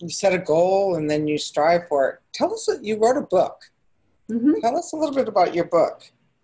you 0.00 0.08
set 0.08 0.32
a 0.32 0.38
goal 0.38 0.96
and 0.96 1.10
then 1.10 1.26
you 1.26 1.38
strive 1.38 1.88
for 1.88 2.08
it. 2.08 2.20
Tell 2.32 2.52
us 2.52 2.66
that 2.66 2.84
you 2.84 2.98
wrote 2.98 3.16
a 3.16 3.22
book. 3.22 3.70
Mm-hmm. 4.30 4.60
Tell 4.60 4.76
us 4.76 4.92
a 4.92 4.96
little 4.96 5.14
bit 5.14 5.28
about 5.28 5.54
your 5.54 5.64
book. 5.64 6.02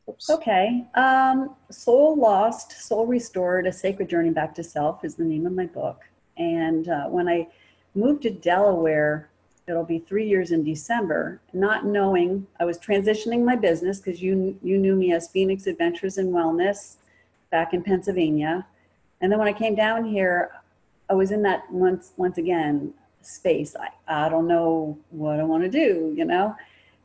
Oops. 0.08 0.30
Okay. 0.30 0.84
Um, 0.94 1.54
Soul 1.70 2.16
Lost, 2.16 2.72
Soul 2.72 3.06
Restored, 3.06 3.66
A 3.66 3.72
Sacred 3.72 4.08
Journey 4.08 4.30
Back 4.30 4.54
to 4.56 4.64
Self 4.64 5.04
is 5.04 5.14
the 5.14 5.24
name 5.24 5.46
of 5.46 5.52
my 5.52 5.66
book. 5.66 6.02
And 6.36 6.88
uh, 6.88 7.04
when 7.04 7.28
I 7.28 7.48
moved 7.94 8.22
to 8.22 8.30
Delaware, 8.30 9.30
it'll 9.66 9.84
be 9.84 9.98
three 9.98 10.28
years 10.28 10.50
in 10.50 10.62
December, 10.62 11.40
not 11.52 11.86
knowing 11.86 12.46
I 12.60 12.64
was 12.64 12.78
transitioning 12.78 13.44
my 13.44 13.56
business 13.56 13.98
because 13.98 14.20
you, 14.20 14.58
you 14.62 14.78
knew 14.78 14.94
me 14.94 15.12
as 15.12 15.28
Phoenix 15.28 15.66
Adventures 15.66 16.18
and 16.18 16.32
Wellness 16.32 16.96
back 17.50 17.72
in 17.72 17.82
Pennsylvania. 17.82 18.66
And 19.20 19.32
then 19.32 19.38
when 19.38 19.48
I 19.48 19.52
came 19.52 19.74
down 19.74 20.04
here, 20.04 20.50
I 21.08 21.14
was 21.14 21.30
in 21.30 21.42
that 21.42 21.70
once 21.70 22.12
once 22.16 22.38
again 22.38 22.94
space. 23.22 23.74
I, 23.76 24.26
I 24.26 24.28
don't 24.28 24.48
know 24.48 24.98
what 25.10 25.40
I 25.40 25.44
want 25.44 25.62
to 25.62 25.70
do, 25.70 26.14
you 26.16 26.24
know? 26.24 26.54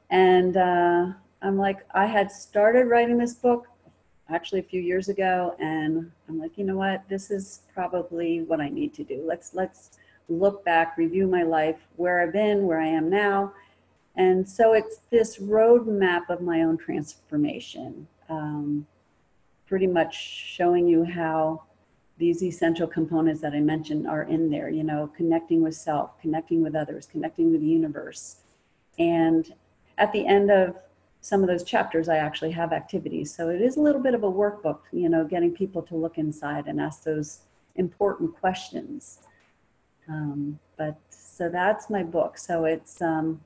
And 0.10 0.58
uh, 0.58 1.08
I'm 1.42 1.58
like, 1.58 1.86
I 1.94 2.06
had 2.06 2.32
started 2.32 2.88
writing 2.88 3.18
this 3.18 3.34
book 3.34 3.68
actually 4.30 4.60
a 4.60 4.64
few 4.64 4.82
years 4.82 5.10
ago, 5.10 5.56
and 5.60 6.12
I'm 6.28 6.40
like, 6.40 6.58
you 6.58 6.64
know 6.64 6.78
what? 6.78 7.08
This 7.10 7.32
is 7.32 7.62
probably 7.74 8.42
what 8.42 8.62
I 8.62 8.70
need 8.70 8.94
to 8.96 9.04
do. 9.04 9.24
Let's 9.26 9.54
let's 9.54 9.98
look 10.30 10.64
back, 10.64 10.98
review 10.98 11.28
my 11.28 11.44
life, 11.44 11.78
where 11.96 12.22
I've 12.22 12.34
been, 12.34 12.66
where 12.66 12.80
I 12.80 12.88
am 12.88 13.10
now. 13.10 13.54
And 14.16 14.48
so 14.48 14.74
it's 14.74 15.00
this 15.10 15.38
roadmap 15.38 16.30
of 16.30 16.42
my 16.42 16.62
own 16.62 16.78
transformation, 16.78 18.08
um, 18.30 18.86
pretty 19.66 19.88
much 19.88 20.16
showing 20.16 20.88
you 20.88 21.04
how 21.04 21.64
these 22.18 22.44
essential 22.44 22.86
components 22.86 23.42
that 23.42 23.54
I 23.54 23.62
mentioned 23.62 24.08
are 24.08 24.24
in 24.24 24.50
there, 24.50 24.70
you 24.70 24.84
know, 24.84 25.10
connecting 25.16 25.62
with 25.62 25.76
self, 25.76 26.20
connecting 26.22 26.62
with 26.62 26.76
others, 26.76 27.08
connecting 27.10 27.52
with 27.52 27.62
the 27.62 27.68
universe. 27.68 28.42
And 28.98 29.54
at 29.98 30.12
the 30.12 30.28
end 30.28 30.52
of 30.52 30.76
some 31.22 31.42
of 31.42 31.48
those 31.48 31.64
chapters, 31.64 32.10
I 32.10 32.18
actually 32.18 32.52
have 32.52 32.74
activities. 32.74 33.34
So 33.34 33.50
it 33.50 33.62
is 33.62 33.78
a 33.78 33.82
little 33.82 34.02
bit 34.02 34.14
of 34.14 34.24
a 34.24 34.32
workbook, 34.32 34.80
you 34.92 35.08
know, 35.08 35.24
getting 35.24 35.54
people 35.54 35.82
to 35.84 35.96
look 35.96 36.18
inside 36.18 36.68
and 36.68 36.80
ask 36.80 37.04
those 37.04 37.40
important 37.76 38.38
questions. 38.38 39.20
Um, 40.10 40.60
but 40.78 40.98
so 41.10 41.50
that's 41.50 41.90
my 41.90 42.04
book. 42.04 42.38
So 42.38 42.66
it's, 42.66 43.02
um, 43.02 43.42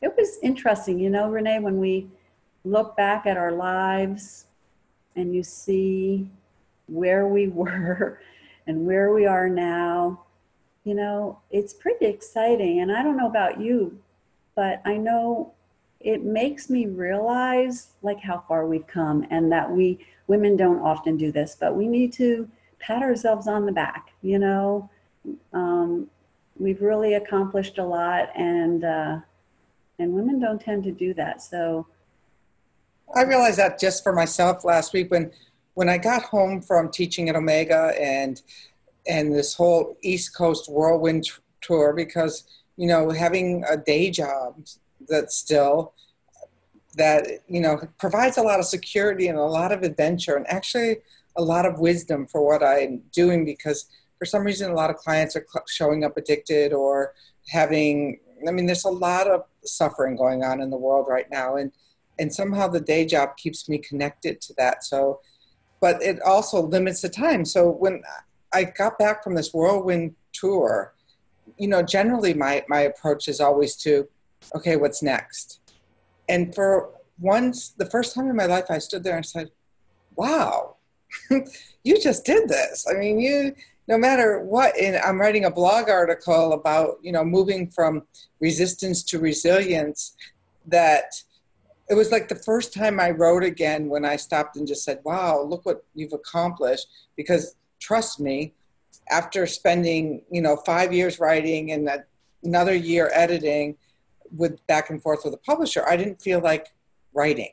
it 0.00 0.14
was 0.16 0.38
interesting, 0.42 0.98
you 0.98 1.08
know, 1.08 1.30
Renee, 1.30 1.60
when 1.60 1.78
we 1.78 2.08
look 2.64 2.96
back 2.96 3.24
at 3.26 3.36
our 3.36 3.52
lives 3.52 4.46
and 5.14 5.34
you 5.34 5.42
see 5.42 6.28
where 6.86 7.26
we 7.26 7.48
were 7.48 8.20
and 8.66 8.86
where 8.86 9.12
we 9.12 9.26
are 9.26 9.48
now, 9.48 10.24
you 10.84 10.94
know, 10.94 11.38
it's 11.50 11.72
pretty 11.72 12.06
exciting. 12.06 12.80
And 12.80 12.90
I 12.90 13.02
don't 13.02 13.16
know 13.16 13.28
about 13.28 13.60
you, 13.60 14.00
but 14.54 14.82
I 14.84 14.96
know 14.96 15.52
it 16.00 16.24
makes 16.24 16.68
me 16.68 16.86
realize 16.86 17.92
like 18.02 18.20
how 18.20 18.44
far 18.48 18.66
we've 18.66 18.86
come 18.86 19.24
and 19.30 19.52
that 19.52 19.70
we 19.70 20.04
women 20.26 20.56
don't 20.56 20.80
often 20.80 21.16
do 21.16 21.30
this, 21.30 21.56
but 21.58 21.76
we 21.76 21.86
need 21.86 22.12
to 22.14 22.48
pat 22.78 23.02
ourselves 23.02 23.46
on 23.46 23.66
the 23.66 23.72
back, 23.72 24.12
you 24.22 24.38
know. 24.38 24.90
Um, 25.52 26.08
we've 26.58 26.80
really 26.80 27.14
accomplished 27.14 27.78
a 27.78 27.84
lot 27.84 28.30
and 28.36 28.84
uh, 28.84 29.18
and 29.98 30.12
women 30.12 30.40
don't 30.40 30.60
tend 30.60 30.84
to 30.84 30.92
do 30.92 31.14
that. 31.14 31.42
So 31.42 31.86
I 33.14 33.22
realized 33.22 33.58
that 33.58 33.78
just 33.78 34.02
for 34.02 34.12
myself 34.12 34.64
last 34.64 34.92
week 34.92 35.10
when 35.10 35.30
when 35.74 35.88
I 35.88 35.98
got 35.98 36.22
home 36.22 36.60
from 36.60 36.90
teaching 36.90 37.28
at 37.28 37.36
Omega 37.36 37.94
and 38.00 38.40
and 39.06 39.34
this 39.34 39.54
whole 39.54 39.96
East 40.02 40.36
Coast 40.36 40.70
whirlwind 40.70 41.24
t- 41.24 41.32
tour, 41.60 41.92
because 41.92 42.44
you 42.76 42.86
know 42.86 43.10
having 43.10 43.64
a 43.68 43.76
day 43.76 44.10
job 44.10 44.64
that 45.08 45.32
still 45.32 45.92
that 46.96 47.26
you 47.48 47.60
know 47.60 47.80
provides 47.98 48.36
a 48.36 48.42
lot 48.42 48.60
of 48.60 48.66
security 48.66 49.28
and 49.28 49.38
a 49.38 49.42
lot 49.42 49.72
of 49.72 49.82
adventure 49.82 50.36
and 50.36 50.46
actually 50.48 50.98
a 51.36 51.42
lot 51.42 51.64
of 51.64 51.78
wisdom 51.78 52.26
for 52.26 52.46
what 52.46 52.62
I'm 52.62 53.02
doing 53.12 53.44
because 53.44 53.86
for 54.22 54.26
some 54.26 54.44
reason 54.44 54.70
a 54.70 54.74
lot 54.74 54.90
of 54.90 54.96
clients 54.96 55.34
are 55.34 55.44
showing 55.68 56.04
up 56.04 56.16
addicted 56.16 56.72
or 56.72 57.12
having 57.48 58.20
I 58.46 58.52
mean 58.52 58.66
there's 58.66 58.84
a 58.84 58.90
lot 58.90 59.26
of 59.26 59.42
suffering 59.64 60.14
going 60.16 60.44
on 60.44 60.60
in 60.60 60.70
the 60.70 60.76
world 60.76 61.06
right 61.08 61.28
now 61.30 61.56
and 61.56 61.72
and 62.20 62.32
somehow 62.32 62.68
the 62.68 62.80
day 62.80 63.04
job 63.04 63.36
keeps 63.36 63.68
me 63.68 63.78
connected 63.78 64.40
to 64.42 64.54
that 64.58 64.84
so 64.84 65.20
but 65.82 66.00
it 66.00 66.22
also 66.22 66.62
limits 66.62 67.00
the 67.00 67.08
time. 67.08 67.44
So 67.44 67.68
when 67.68 68.04
I 68.54 68.62
got 68.62 69.00
back 69.00 69.24
from 69.24 69.34
this 69.34 69.52
whirlwind 69.52 70.14
tour, 70.32 70.94
you 71.58 71.66
know, 71.66 71.82
generally 71.82 72.34
my, 72.34 72.64
my 72.68 72.82
approach 72.82 73.26
is 73.26 73.40
always 73.40 73.74
to, 73.78 74.08
okay, 74.54 74.76
what's 74.76 75.02
next? 75.02 75.60
And 76.28 76.54
for 76.54 76.90
once, 77.18 77.70
the 77.70 77.90
first 77.90 78.14
time 78.14 78.30
in 78.30 78.36
my 78.36 78.46
life, 78.46 78.66
I 78.70 78.78
stood 78.78 79.02
there 79.02 79.16
and 79.16 79.26
said, 79.26 79.50
wow, 80.14 80.76
you 81.82 82.00
just 82.00 82.24
did 82.24 82.48
this. 82.48 82.86
I 82.88 82.94
mean, 82.96 83.18
you, 83.18 83.52
no 83.88 83.98
matter 83.98 84.40
what, 84.40 84.76
and 84.78 84.96
I'm 84.96 85.20
writing 85.20 85.44
a 85.44 85.50
blog 85.50 85.88
article 85.88 86.52
about, 86.52 86.98
you 87.02 87.12
know, 87.12 87.24
moving 87.24 87.68
from 87.68 88.02
resistance 88.40 89.02
to 89.04 89.18
resilience 89.18 90.16
that 90.66 91.14
it 91.90 91.94
was 91.94 92.12
like 92.12 92.28
the 92.28 92.36
first 92.36 92.72
time 92.72 93.00
I 93.00 93.10
wrote 93.10 93.42
again 93.42 93.88
when 93.88 94.04
I 94.04 94.16
stopped 94.16 94.56
and 94.56 94.66
just 94.66 94.84
said, 94.84 95.00
wow, 95.04 95.42
look 95.42 95.66
what 95.66 95.84
you've 95.94 96.12
accomplished. 96.12 96.86
Because 97.16 97.56
trust 97.80 98.20
me, 98.20 98.54
after 99.10 99.46
spending, 99.46 100.22
you 100.30 100.40
know, 100.40 100.56
five 100.56 100.92
years 100.92 101.18
writing 101.18 101.72
and 101.72 101.90
another 102.44 102.74
year 102.74 103.10
editing 103.12 103.76
with 104.36 104.64
back 104.68 104.90
and 104.90 105.02
forth 105.02 105.24
with 105.24 105.34
a 105.34 105.38
publisher, 105.38 105.86
I 105.86 105.96
didn't 105.96 106.22
feel 106.22 106.40
like 106.40 106.68
writing. 107.12 107.50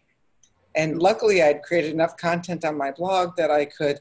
And 0.75 1.01
luckily, 1.01 1.41
I'd 1.41 1.63
created 1.63 1.91
enough 1.91 2.15
content 2.15 2.63
on 2.63 2.77
my 2.77 2.91
blog 2.91 3.35
that 3.37 3.49
I 3.49 3.65
could 3.65 3.99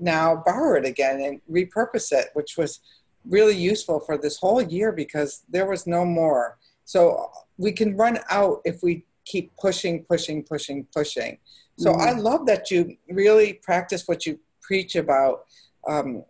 now 0.00 0.42
borrow 0.44 0.78
it 0.78 0.84
again 0.84 1.20
and 1.20 1.40
repurpose 1.50 2.12
it, 2.12 2.28
which 2.34 2.56
was 2.56 2.80
really 3.28 3.56
useful 3.56 4.00
for 4.00 4.16
this 4.16 4.38
whole 4.38 4.62
year 4.62 4.92
because 4.92 5.42
there 5.48 5.66
was 5.66 5.86
no 5.86 6.04
more. 6.04 6.58
So 6.84 7.30
we 7.58 7.72
can 7.72 7.96
run 7.96 8.18
out 8.30 8.60
if 8.64 8.82
we 8.82 9.04
keep 9.24 9.54
pushing, 9.56 10.04
pushing, 10.04 10.42
pushing, 10.42 10.86
pushing. 10.94 11.38
So 11.78 11.92
mm-hmm. 11.92 12.00
I 12.00 12.12
love 12.12 12.46
that 12.46 12.70
you 12.70 12.96
really 13.08 13.54
practice 13.54 14.04
what 14.06 14.26
you 14.26 14.38
preach 14.60 14.96
about 14.96 15.44
um, 15.86 16.24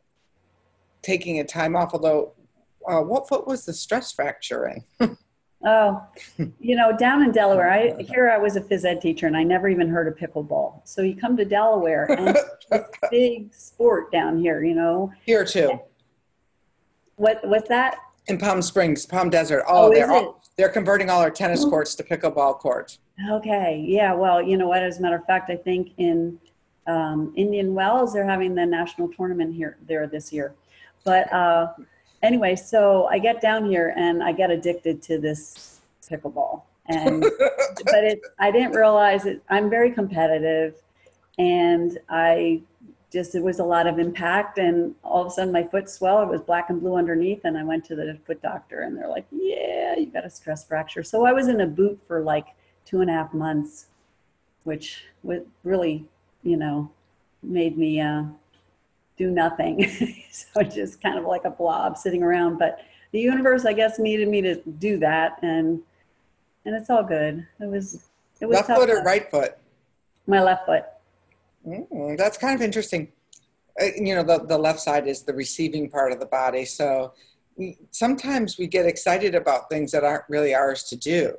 taking 1.02 1.40
a 1.40 1.44
time 1.44 1.76
off. 1.76 1.94
Although, 1.94 2.32
uh, 2.86 3.00
what 3.00 3.28
foot 3.28 3.46
was 3.46 3.64
the 3.64 3.72
stress 3.72 4.12
fracture 4.12 4.68
in? 5.00 5.16
Oh, 5.64 6.02
you 6.60 6.76
know, 6.76 6.96
down 6.96 7.22
in 7.22 7.32
Delaware, 7.32 7.70
I 7.70 8.02
here 8.02 8.30
I 8.30 8.38
was 8.38 8.56
a 8.56 8.60
phys 8.60 8.84
ed 8.84 9.00
teacher 9.00 9.26
and 9.26 9.36
I 9.36 9.42
never 9.42 9.68
even 9.68 9.88
heard 9.88 10.08
of 10.08 10.16
pickleball. 10.16 10.80
So 10.84 11.02
you 11.02 11.16
come 11.16 11.36
to 11.36 11.44
Delaware 11.44 12.10
and 12.10 12.28
it's 12.28 12.44
a 12.70 12.84
big 13.10 13.54
sport 13.54 14.10
down 14.10 14.38
here, 14.38 14.64
you 14.64 14.74
know. 14.74 15.12
Here 15.24 15.44
too. 15.44 15.80
What 17.16 17.46
what's 17.46 17.68
that? 17.68 17.96
In 18.26 18.38
Palm 18.38 18.62
Springs, 18.62 19.06
Palm 19.06 19.28
Desert. 19.28 19.64
Oh, 19.66 19.86
oh 19.86 19.92
they're 19.92 20.10
all, 20.10 20.42
they're 20.56 20.68
converting 20.68 21.10
all 21.10 21.20
our 21.20 21.30
tennis 21.30 21.64
courts 21.64 21.94
to 21.96 22.04
pickleball 22.04 22.58
courts. 22.58 22.98
Okay. 23.30 23.84
Yeah. 23.86 24.14
Well, 24.14 24.42
you 24.42 24.56
know 24.56 24.68
what? 24.68 24.82
As 24.82 24.98
a 24.98 25.02
matter 25.02 25.16
of 25.16 25.24
fact, 25.24 25.50
I 25.50 25.56
think 25.56 25.92
in 25.98 26.38
um, 26.86 27.32
Indian 27.36 27.74
Wells, 27.74 28.12
they're 28.12 28.26
having 28.26 28.54
the 28.54 28.64
national 28.64 29.08
tournament 29.08 29.54
here 29.54 29.76
there 29.86 30.06
this 30.06 30.32
year. 30.32 30.54
But 31.04 31.32
uh, 31.32 31.68
anyway, 32.22 32.56
so 32.56 33.06
I 33.06 33.18
get 33.18 33.40
down 33.40 33.64
here 33.64 33.94
and 33.96 34.22
I 34.22 34.32
get 34.32 34.50
addicted 34.50 35.02
to 35.02 35.18
this 35.18 35.80
pickleball. 36.08 36.62
And 36.86 37.22
but 37.84 38.04
it 38.04 38.20
I 38.38 38.50
didn't 38.50 38.72
realize 38.72 39.26
it 39.26 39.42
I'm 39.48 39.70
very 39.70 39.92
competitive 39.92 40.74
and 41.38 41.98
I 42.08 42.62
just 43.12 43.34
it 43.34 43.42
was 43.42 43.58
a 43.58 43.64
lot 43.64 43.86
of 43.86 43.98
impact 43.98 44.58
and 44.58 44.94
all 45.02 45.22
of 45.22 45.26
a 45.26 45.30
sudden 45.30 45.52
my 45.52 45.64
foot 45.64 45.90
swelled 45.90 46.28
it 46.28 46.30
was 46.30 46.40
black 46.40 46.70
and 46.70 46.80
blue 46.80 46.94
underneath 46.94 47.40
and 47.44 47.58
i 47.58 47.64
went 47.64 47.84
to 47.84 47.96
the 47.96 48.16
foot 48.24 48.40
doctor 48.40 48.82
and 48.82 48.96
they're 48.96 49.08
like 49.08 49.26
yeah 49.32 49.96
you 49.96 50.06
got 50.06 50.24
a 50.24 50.30
stress 50.30 50.64
fracture 50.64 51.02
so 51.02 51.24
i 51.24 51.32
was 51.32 51.48
in 51.48 51.60
a 51.60 51.66
boot 51.66 51.98
for 52.06 52.22
like 52.22 52.54
two 52.84 53.00
and 53.00 53.10
a 53.10 53.12
half 53.12 53.34
months 53.34 53.86
which 54.62 55.04
was 55.22 55.40
really 55.64 56.04
you 56.42 56.56
know 56.56 56.90
made 57.42 57.76
me 57.76 58.00
uh, 58.00 58.22
do 59.20 59.30
nothing. 59.30 59.86
so 60.30 60.62
just 60.62 61.02
kind 61.02 61.18
of 61.18 61.26
like 61.26 61.44
a 61.44 61.50
blob 61.50 61.98
sitting 61.98 62.22
around. 62.22 62.58
But 62.58 62.80
the 63.12 63.20
universe, 63.20 63.66
I 63.66 63.74
guess, 63.74 63.98
needed 63.98 64.28
me 64.28 64.40
to 64.40 64.56
do 64.56 64.98
that, 64.98 65.38
and 65.42 65.80
and 66.64 66.74
it's 66.74 66.90
all 66.90 67.04
good. 67.04 67.46
It 67.60 67.66
was 67.66 68.08
it 68.40 68.46
was 68.46 68.56
left 68.56 68.68
foot 68.68 68.90
or 68.90 69.02
right 69.02 69.30
foot. 69.30 69.58
My 70.26 70.42
left 70.42 70.66
foot. 70.66 70.84
Mm, 71.66 72.16
that's 72.16 72.38
kind 72.38 72.54
of 72.54 72.62
interesting. 72.62 73.12
Uh, 73.80 73.86
you 73.96 74.14
know, 74.14 74.22
the 74.22 74.38
the 74.44 74.58
left 74.58 74.80
side 74.80 75.06
is 75.06 75.22
the 75.22 75.34
receiving 75.34 75.90
part 75.90 76.12
of 76.12 76.18
the 76.18 76.26
body, 76.26 76.64
so 76.64 77.12
sometimes 77.90 78.56
we 78.56 78.66
get 78.66 78.86
excited 78.86 79.34
about 79.34 79.68
things 79.68 79.92
that 79.92 80.02
aren't 80.02 80.24
really 80.28 80.54
ours 80.54 80.84
to 80.84 80.96
do. 80.96 81.36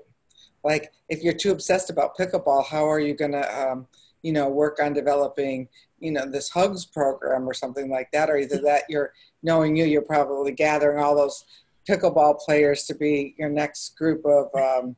Like 0.64 0.92
if 1.10 1.24
you're 1.24 1.34
too 1.34 1.52
obsessed 1.52 1.90
about 1.90 2.16
pickleball, 2.16 2.68
how 2.68 2.88
are 2.88 3.00
you 3.00 3.16
going 3.16 3.32
to, 3.32 3.72
um, 3.72 3.88
you 4.22 4.32
know, 4.32 4.48
work 4.48 4.80
on 4.80 4.94
developing 4.94 5.68
you 6.02 6.12
know 6.12 6.30
this 6.30 6.50
hugs 6.50 6.86
program 6.86 7.48
or 7.48 7.54
something 7.54 7.90
like 7.90 8.12
that 8.12 8.30
or 8.30 8.38
either 8.38 8.58
that 8.58 8.84
you're 8.90 9.14
knowing 9.44 9.76
you 9.76 9.86
you're 9.86 10.02
probably 10.02 10.52
gathering 10.52 11.02
all 11.02 11.16
those 11.16 11.46
pickleball 11.88 12.40
players 12.40 12.84
to 12.86 12.96
be 12.96 13.36
your 13.38 13.50
next 13.50 13.98
group 13.98 14.24
of 14.26 14.50
um, 14.56 14.96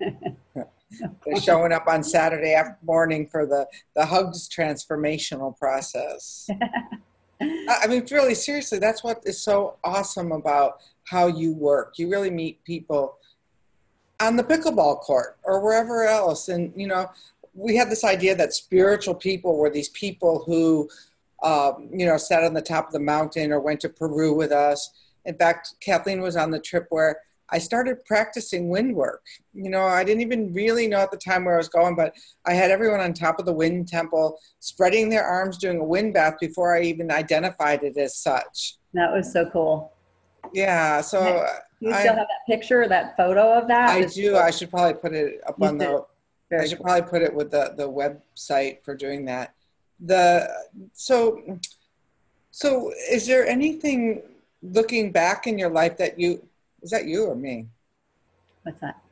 they're 1.24 1.40
showing 1.40 1.72
up 1.72 1.86
on 1.86 2.02
saturday 2.02 2.60
morning 2.82 3.26
for 3.26 3.46
the 3.46 3.66
the 3.94 4.06
hugs 4.06 4.48
transformational 4.48 5.56
process. 5.58 6.48
I 7.40 7.86
mean 7.86 8.06
really 8.10 8.34
seriously 8.34 8.78
that's 8.78 9.04
what 9.04 9.22
is 9.24 9.42
so 9.42 9.76
awesome 9.84 10.32
about 10.32 10.80
how 11.04 11.26
you 11.26 11.52
work. 11.52 11.98
You 11.98 12.10
really 12.10 12.30
meet 12.30 12.64
people 12.64 13.18
on 14.20 14.36
the 14.36 14.44
pickleball 14.44 15.00
court 15.00 15.36
or 15.44 15.60
wherever 15.60 16.04
else 16.04 16.48
and 16.48 16.72
you 16.74 16.86
know 16.86 17.10
we 17.56 17.74
had 17.74 17.90
this 17.90 18.04
idea 18.04 18.36
that 18.36 18.52
spiritual 18.52 19.14
people 19.14 19.56
were 19.56 19.70
these 19.70 19.88
people 19.88 20.44
who, 20.44 20.88
um, 21.42 21.88
you 21.92 22.06
know, 22.06 22.16
sat 22.18 22.44
on 22.44 22.54
the 22.54 22.62
top 22.62 22.86
of 22.86 22.92
the 22.92 23.00
mountain 23.00 23.50
or 23.50 23.60
went 23.60 23.80
to 23.80 23.88
Peru 23.88 24.34
with 24.34 24.52
us. 24.52 24.90
In 25.24 25.34
fact, 25.36 25.74
Kathleen 25.80 26.20
was 26.20 26.36
on 26.36 26.50
the 26.50 26.60
trip 26.60 26.86
where 26.90 27.20
I 27.48 27.58
started 27.58 28.04
practicing 28.04 28.68
wind 28.68 28.94
work. 28.94 29.24
You 29.54 29.70
know, 29.70 29.84
I 29.84 30.04
didn't 30.04 30.20
even 30.20 30.52
really 30.52 30.88
know 30.88 30.98
at 30.98 31.10
the 31.10 31.16
time 31.16 31.44
where 31.44 31.54
I 31.54 31.58
was 31.58 31.68
going, 31.68 31.94
but 31.94 32.14
I 32.44 32.52
had 32.52 32.70
everyone 32.70 33.00
on 33.00 33.14
top 33.14 33.38
of 33.38 33.46
the 33.46 33.52
wind 33.52 33.88
temple 33.88 34.38
spreading 34.58 35.08
their 35.08 35.24
arms 35.24 35.56
doing 35.56 35.78
a 35.78 35.84
wind 35.84 36.14
bath 36.14 36.34
before 36.40 36.76
I 36.76 36.82
even 36.82 37.10
identified 37.10 37.84
it 37.84 37.96
as 37.96 38.16
such. 38.16 38.76
That 38.94 39.12
was 39.12 39.32
so 39.32 39.48
cool. 39.50 39.92
Yeah. 40.52 41.00
So 41.00 41.46
you 41.80 41.92
still 41.92 42.12
I, 42.12 42.16
have 42.16 42.16
that 42.16 42.28
picture, 42.48 42.88
that 42.88 43.16
photo 43.16 43.52
of 43.52 43.68
that? 43.68 43.90
I 43.90 44.06
do. 44.06 44.36
I 44.36 44.50
should 44.50 44.70
probably 44.70 44.94
put 44.94 45.14
it 45.14 45.40
up 45.46 45.60
on 45.62 45.78
the 45.78 46.04
very 46.50 46.62
I 46.62 46.66
should 46.68 46.78
cool. 46.78 46.84
probably 46.84 47.08
put 47.08 47.22
it 47.22 47.34
with 47.34 47.50
the, 47.50 47.74
the 47.76 47.88
website 47.88 48.82
for 48.84 48.94
doing 48.94 49.24
that. 49.26 49.54
The 50.00 50.48
so 50.92 51.58
so 52.50 52.92
is 53.10 53.26
there 53.26 53.46
anything 53.46 54.22
looking 54.62 55.12
back 55.12 55.46
in 55.46 55.58
your 55.58 55.70
life 55.70 55.96
that 55.98 56.18
you 56.18 56.46
is 56.82 56.90
that 56.90 57.06
you 57.06 57.26
or 57.26 57.34
me? 57.34 57.66
What's 58.62 58.80
that? 58.80 59.02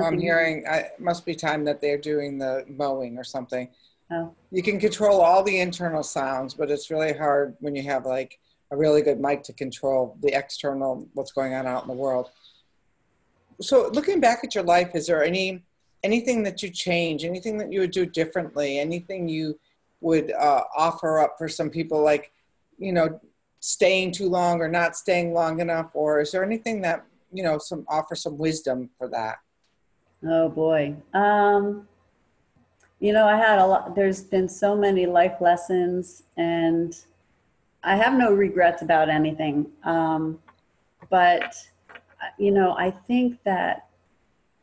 I'm 0.00 0.20
hearing 0.20 0.64
I, 0.68 0.76
it 0.78 1.00
must 1.00 1.26
be 1.26 1.34
time 1.34 1.64
that 1.64 1.80
they're 1.80 1.98
doing 1.98 2.38
the 2.38 2.64
mowing 2.68 3.18
or 3.18 3.24
something. 3.24 3.68
Oh. 4.12 4.34
You 4.50 4.62
can 4.62 4.78
control 4.78 5.20
all 5.20 5.42
the 5.42 5.60
internal 5.60 6.02
sounds, 6.02 6.54
but 6.54 6.70
it's 6.70 6.90
really 6.90 7.12
hard 7.12 7.56
when 7.60 7.74
you 7.74 7.82
have 7.84 8.06
like 8.06 8.38
a 8.70 8.76
really 8.76 9.02
good 9.02 9.20
mic 9.20 9.42
to 9.44 9.52
control 9.52 10.16
the 10.22 10.36
external 10.36 11.08
what's 11.14 11.32
going 11.32 11.54
on 11.54 11.66
out 11.66 11.82
in 11.82 11.88
the 11.88 11.94
world. 11.94 12.30
So 13.60 13.88
looking 13.92 14.20
back 14.20 14.44
at 14.44 14.54
your 14.54 14.64
life, 14.64 14.94
is 14.94 15.06
there 15.06 15.24
any 15.24 15.62
anything 16.02 16.42
that 16.44 16.62
you 16.62 16.70
change, 16.70 17.24
anything 17.24 17.58
that 17.58 17.72
you 17.72 17.80
would 17.80 17.90
do 17.90 18.06
differently, 18.06 18.78
anything 18.78 19.28
you 19.28 19.58
would 20.00 20.32
uh, 20.32 20.64
offer 20.76 21.18
up 21.18 21.36
for 21.36 21.48
some 21.48 21.70
people, 21.70 22.02
like, 22.02 22.32
you 22.78 22.92
know, 22.92 23.20
staying 23.60 24.10
too 24.10 24.28
long 24.28 24.60
or 24.60 24.68
not 24.68 24.96
staying 24.96 25.32
long 25.32 25.60
enough, 25.60 25.90
or 25.94 26.20
is 26.20 26.32
there 26.32 26.42
anything 26.42 26.80
that 26.80 27.04
you 27.32 27.42
know 27.42 27.58
some 27.58 27.84
offer 27.88 28.14
some 28.14 28.36
wisdom 28.36 28.90
for 28.98 29.08
that? 29.08 29.36
Oh 30.26 30.48
boy, 30.48 30.96
um, 31.14 31.86
you 32.98 33.12
know, 33.12 33.26
I 33.26 33.36
had 33.36 33.58
a 33.58 33.66
lot. 33.66 33.94
There's 33.94 34.22
been 34.22 34.48
so 34.48 34.74
many 34.74 35.06
life 35.06 35.40
lessons, 35.40 36.24
and 36.36 36.98
I 37.84 37.96
have 37.96 38.14
no 38.14 38.32
regrets 38.32 38.82
about 38.82 39.08
anything. 39.08 39.66
Um, 39.84 40.40
but 41.10 41.54
you 42.38 42.50
know, 42.50 42.74
I 42.76 42.90
think 42.90 43.42
that 43.44 43.89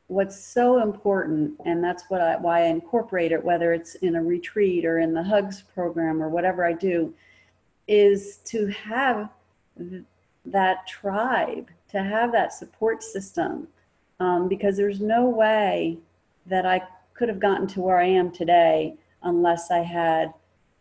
what's 0.08 0.42
so 0.42 0.82
important, 0.82 1.54
and 1.66 1.84
that's 1.84 2.06
what 2.08 2.22
I, 2.22 2.38
why 2.38 2.62
I 2.62 2.68
incorporate 2.68 3.32
it, 3.32 3.44
whether 3.44 3.74
it's 3.74 3.96
in 3.96 4.16
a 4.16 4.24
retreat 4.24 4.86
or 4.86 5.00
in 5.00 5.14
the 5.14 5.24
Hugs 5.24 5.64
program 5.74 6.24
or 6.24 6.30
whatever 6.30 6.66
I 6.66 6.74
do, 6.74 7.14
is 7.88 8.38
to 8.46 8.68
have 8.68 9.30
th- 9.78 10.04
that 10.46 10.88
tribe, 10.88 11.70
to 11.92 12.02
have 12.02 12.32
that 12.32 12.54
support 12.54 13.04
system, 13.04 13.68
um, 14.20 14.48
because 14.48 14.78
there's 14.78 15.02
no 15.02 15.28
way 15.28 15.98
that 16.46 16.66
I 16.66 16.82
could 17.14 17.28
have 17.28 17.40
gotten 17.40 17.68
to 17.68 17.82
where 17.82 18.00
I 18.00 18.06
am 18.08 18.32
today 18.32 18.96
unless 19.24 19.72
I 19.72 19.80
had 19.80 20.34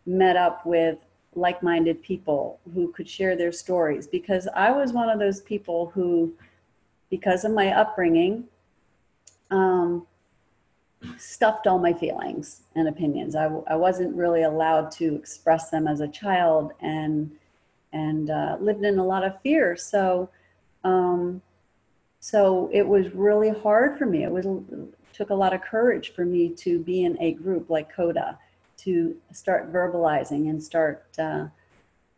met 0.05 0.37
up 0.37 0.65
with 0.65 0.99
like 1.35 1.63
minded 1.63 2.01
people 2.03 2.61
who 2.73 2.93
could 2.93 3.09
share 3.09 3.37
their 3.37 3.53
stories. 3.53 4.07
Because 4.07 4.49
I 4.55 4.71
was 4.71 4.93
one 4.93 5.11
of 5.11 5.19
those 5.19 5.41
people 5.41 5.91
who, 5.95 6.33
because 7.11 7.45
of 7.45 7.53
my 7.53 7.73
upbringing, 7.73 8.45
um, 9.51 10.07
stuffed 11.19 11.67
all 11.67 11.79
my 11.79 11.93
feelings 11.93 12.63
and 12.75 12.89
opinions. 12.89 13.37
I, 13.37 13.47
I 13.69 13.77
wasn't 13.77 14.15
really 14.17 14.43
allowed 14.43 14.91
to 14.93 15.15
express 15.15 15.71
them 15.71 15.87
as 15.87 16.01
a 16.01 16.09
child, 16.09 16.73
and 16.81 17.31
and 17.93 18.31
uh, 18.31 18.57
lived 18.61 18.85
in 18.85 18.99
a 18.99 19.05
lot 19.05 19.25
of 19.25 19.41
fear. 19.43 19.77
So, 19.77 20.29
um, 20.85 21.41
so 22.21 22.69
it 22.73 22.87
was 22.87 23.15
really 23.15 23.51
hard 23.51 23.99
for 23.99 24.07
me. 24.07 24.25
It 24.25 24.31
was 24.31 24.47
took 25.13 25.31
a 25.31 25.35
lot 25.35 25.55
of 25.55 25.63
courage 25.63 26.13
for 26.13 26.27
me 26.27 26.51
to 26.51 26.79
be 26.81 27.05
in 27.05 27.17
a 27.23 27.33
group 27.33 27.71
like 27.71 27.91
Coda, 27.91 28.39
to 28.77 29.17
start 29.33 29.73
verbalizing 29.73 30.51
and 30.51 30.63
start 30.63 31.07
uh, 31.19 31.47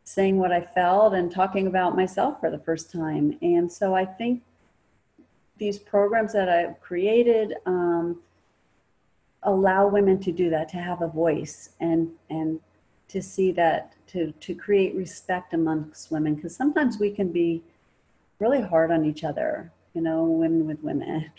saying 0.02 0.38
what 0.38 0.50
I 0.50 0.60
felt 0.60 1.14
and 1.14 1.30
talking 1.30 1.68
about 1.68 1.94
myself 1.94 2.40
for 2.40 2.50
the 2.50 2.58
first 2.58 2.90
time. 2.90 3.38
And 3.40 3.70
so 3.70 3.94
I 3.94 4.04
think 4.04 4.42
these 5.58 5.78
programs 5.78 6.32
that 6.32 6.48
I've 6.48 6.80
created 6.80 7.54
um, 7.66 8.20
allow 9.42 9.86
women 9.88 10.18
to 10.20 10.32
do 10.32 10.50
that, 10.50 10.68
to 10.70 10.76
have 10.76 11.02
a 11.02 11.08
voice 11.08 11.70
and 11.80 12.10
and 12.30 12.60
to 13.08 13.22
see 13.22 13.52
that 13.52 13.94
to 14.08 14.32
to 14.32 14.54
create 14.54 14.94
respect 14.94 15.54
amongst 15.54 16.10
women 16.10 16.34
because 16.34 16.54
sometimes 16.54 16.98
we 16.98 17.10
can 17.10 17.30
be 17.32 17.62
really 18.38 18.60
hard 18.60 18.90
on 18.90 19.04
each 19.04 19.24
other, 19.24 19.72
you 19.94 20.00
know, 20.00 20.24
women 20.24 20.66
with 20.66 20.82
women. 20.82 21.30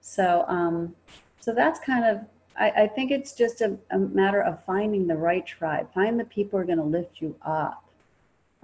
So 0.00 0.44
um, 0.48 0.94
so 1.40 1.52
that's 1.54 1.78
kind 1.80 2.04
of 2.04 2.20
I, 2.58 2.70
I 2.70 2.86
think 2.88 3.10
it's 3.10 3.32
just 3.32 3.60
a, 3.60 3.78
a, 3.90 3.98
matter 3.98 4.42
of 4.42 4.62
finding 4.64 5.06
the 5.06 5.16
right 5.16 5.46
tribe, 5.46 5.92
find 5.94 6.20
the 6.20 6.24
people 6.24 6.58
who 6.58 6.62
are 6.62 6.66
going 6.66 6.78
to 6.78 6.84
lift 6.84 7.20
you 7.20 7.36
up. 7.42 7.84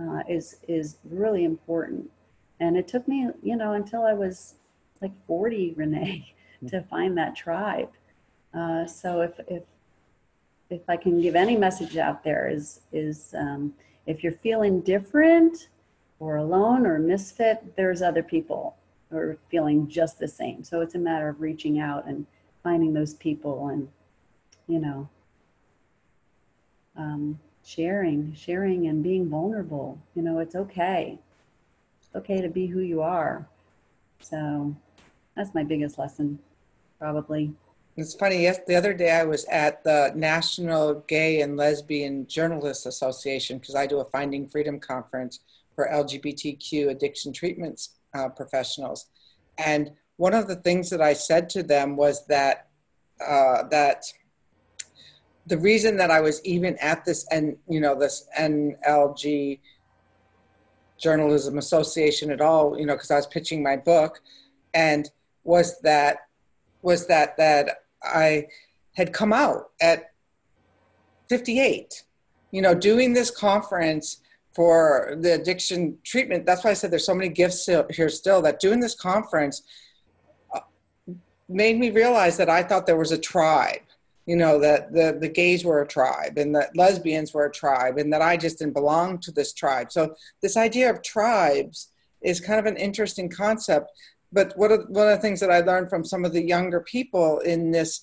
Uh, 0.00 0.22
is 0.28 0.58
is 0.68 0.98
really 1.10 1.42
important, 1.42 2.08
and 2.60 2.76
it 2.76 2.86
took 2.86 3.08
me, 3.08 3.28
you 3.42 3.56
know, 3.56 3.72
until 3.72 4.04
I 4.04 4.12
was 4.12 4.54
like 5.00 5.12
40, 5.26 5.74
Renee, 5.76 6.34
to 6.68 6.82
find 6.82 7.16
that 7.18 7.36
tribe. 7.36 7.90
Uh, 8.54 8.86
so 8.86 9.20
if 9.20 9.38
if 9.46 9.62
if 10.70 10.82
I 10.88 10.96
can 10.96 11.20
give 11.20 11.34
any 11.34 11.56
message 11.56 11.96
out 11.96 12.24
there 12.24 12.48
is 12.48 12.80
is 12.92 13.34
um, 13.36 13.74
if 14.06 14.22
you're 14.22 14.32
feeling 14.32 14.80
different 14.80 15.68
or 16.18 16.36
alone 16.36 16.86
or 16.86 16.98
misfit, 16.98 17.76
there's 17.76 18.02
other 18.02 18.22
people 18.22 18.76
who 19.10 19.16
are 19.16 19.38
feeling 19.50 19.88
just 19.88 20.18
the 20.18 20.28
same. 20.28 20.64
So 20.64 20.80
it's 20.80 20.94
a 20.94 20.98
matter 20.98 21.28
of 21.28 21.40
reaching 21.40 21.78
out 21.78 22.06
and 22.06 22.26
finding 22.62 22.92
those 22.92 23.14
people 23.14 23.68
and 23.68 23.88
you 24.66 24.78
know 24.78 25.08
um, 26.96 27.38
sharing, 27.64 28.34
sharing 28.34 28.86
and 28.86 29.02
being 29.02 29.28
vulnerable. 29.28 29.98
You 30.14 30.22
know, 30.22 30.38
it's 30.40 30.56
okay. 30.56 31.18
It's 32.00 32.14
okay 32.14 32.40
to 32.40 32.48
be 32.48 32.66
who 32.66 32.80
you 32.80 33.00
are. 33.00 33.46
So 34.20 34.74
that's 35.38 35.54
my 35.54 35.62
biggest 35.62 35.98
lesson, 35.98 36.40
probably. 36.98 37.52
It's 37.96 38.12
funny. 38.12 38.42
Yes, 38.42 38.58
the 38.66 38.74
other 38.74 38.92
day 38.92 39.12
I 39.12 39.24
was 39.24 39.44
at 39.44 39.84
the 39.84 40.12
National 40.16 40.94
Gay 41.06 41.40
and 41.42 41.56
Lesbian 41.56 42.26
Journalists 42.26 42.86
Association 42.86 43.58
because 43.58 43.76
I 43.76 43.86
do 43.86 44.00
a 44.00 44.04
Finding 44.04 44.48
Freedom 44.48 44.80
conference 44.80 45.40
for 45.76 45.88
LGBTQ 45.88 46.90
addiction 46.90 47.32
treatments 47.32 47.90
uh, 48.14 48.28
professionals, 48.28 49.06
and 49.58 49.92
one 50.16 50.34
of 50.34 50.48
the 50.48 50.56
things 50.56 50.90
that 50.90 51.00
I 51.00 51.12
said 51.12 51.48
to 51.50 51.62
them 51.62 51.96
was 51.96 52.26
that 52.26 52.66
uh, 53.24 53.62
that 53.68 54.04
the 55.46 55.58
reason 55.58 55.96
that 55.98 56.10
I 56.10 56.20
was 56.20 56.44
even 56.44 56.76
at 56.78 57.04
this 57.04 57.26
and 57.30 57.56
you 57.68 57.80
know 57.80 57.96
this 57.96 58.26
NLG 58.36 59.60
Journalism 60.98 61.58
Association 61.58 62.32
at 62.32 62.40
all, 62.40 62.76
you 62.76 62.86
know, 62.86 62.94
because 62.94 63.12
I 63.12 63.16
was 63.16 63.28
pitching 63.28 63.62
my 63.62 63.76
book, 63.76 64.20
and 64.74 65.08
was 65.48 65.80
that 65.80 66.18
was 66.82 67.06
that 67.06 67.36
that 67.38 67.78
I 68.04 68.46
had 68.94 69.12
come 69.12 69.32
out 69.32 69.70
at 69.80 70.12
58 71.28 72.04
you 72.52 72.62
know 72.62 72.74
doing 72.74 73.14
this 73.14 73.30
conference 73.30 74.20
for 74.54 75.16
the 75.20 75.34
addiction 75.34 75.98
treatment. 76.04 76.44
That's 76.44 76.62
why 76.64 76.70
i 76.70 76.74
said 76.74 76.90
there's 76.90 77.06
so 77.06 77.14
many 77.14 77.30
gifts 77.30 77.68
here 77.98 78.08
still 78.08 78.42
that 78.42 78.60
doing 78.60 78.80
this 78.80 78.94
conference 78.94 79.62
uh, 80.54 80.60
made 81.48 81.78
me 81.78 81.90
realize 81.90 82.36
that 82.36 82.50
i 82.50 82.62
thought 82.62 82.86
there 82.86 83.02
was 83.04 83.12
a 83.12 83.18
tribe 83.18 83.86
you 84.26 84.36
know 84.36 84.58
that 84.58 84.92
the, 84.92 85.16
the 85.18 85.28
gays 85.40 85.64
were 85.64 85.80
a 85.80 85.86
tribe 85.86 86.36
and 86.36 86.54
that 86.54 86.76
lesbians 86.76 87.32
were 87.32 87.46
a 87.46 87.50
tribe 87.62 87.96
and 87.96 88.12
that 88.12 88.20
i 88.20 88.36
just 88.36 88.58
didn't 88.58 88.74
belong 88.74 89.18
to 89.18 89.30
this 89.32 89.52
tribe. 89.54 89.90
So 89.90 90.14
this 90.42 90.56
idea 90.56 90.90
of 90.90 91.02
tribes 91.02 91.90
is 92.20 92.40
kind 92.40 92.58
of 92.58 92.66
an 92.66 92.76
interesting 92.76 93.28
concept 93.28 93.90
but 94.32 94.56
one 94.56 94.72
of, 94.72 94.92
the 94.92 95.18
things 95.20 95.40
that 95.40 95.50
I 95.50 95.60
learned 95.60 95.88
from 95.88 96.04
some 96.04 96.24
of 96.24 96.32
the 96.32 96.42
younger 96.42 96.80
people 96.80 97.38
in 97.40 97.70
this 97.70 98.02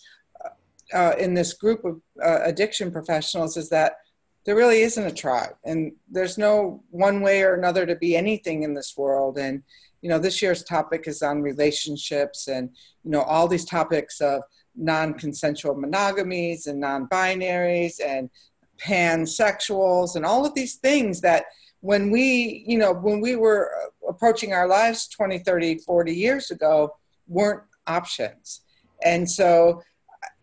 uh, 0.93 1.15
in 1.17 1.33
this 1.33 1.53
group 1.53 1.83
of 1.83 1.99
uh, 2.23 2.39
addiction 2.43 2.91
professionals 2.91 3.57
is 3.57 3.69
that 3.69 3.97
there 4.45 4.55
really 4.55 4.81
isn't 4.81 5.07
a 5.07 5.11
tribe, 5.11 5.55
and 5.63 5.93
there's 6.09 6.38
no 6.38 6.83
one 6.91 7.21
way 7.21 7.41
or 7.41 7.55
another 7.55 7.85
to 7.85 7.95
be 7.95 8.15
anything 8.15 8.61
in 8.61 8.75
this 8.75 8.95
world. 8.95 9.38
And 9.38 9.63
you 10.01 10.09
know, 10.09 10.19
this 10.19 10.41
year's 10.41 10.63
topic 10.63 11.07
is 11.07 11.23
on 11.23 11.41
relationships, 11.41 12.47
and 12.47 12.69
you 13.03 13.11
know, 13.11 13.23
all 13.23 13.47
these 13.47 13.65
topics 13.65 14.21
of 14.21 14.43
non-consensual 14.75 15.75
monogamies 15.75 16.67
and 16.67 16.79
non-binaries 16.79 17.95
and 18.05 18.29
pansexuals 18.77 20.15
and 20.15 20.25
all 20.25 20.45
of 20.45 20.53
these 20.53 20.75
things 20.75 21.21
that 21.21 21.45
when 21.86 22.10
we 22.10 22.63
you 22.65 22.80
know 22.80 22.91
when 22.91 23.21
we 23.21 23.36
were 23.36 23.69
uh, 23.84 24.10
approaching 24.10 24.54
our 24.54 24.67
lives 24.67 25.08
20 25.08 25.39
30 25.39 25.78
40 25.78 26.15
years 26.15 26.50
ago 26.50 26.95
weren't 27.28 27.63
options. 27.88 28.62
And 29.04 29.30
so 29.30 29.84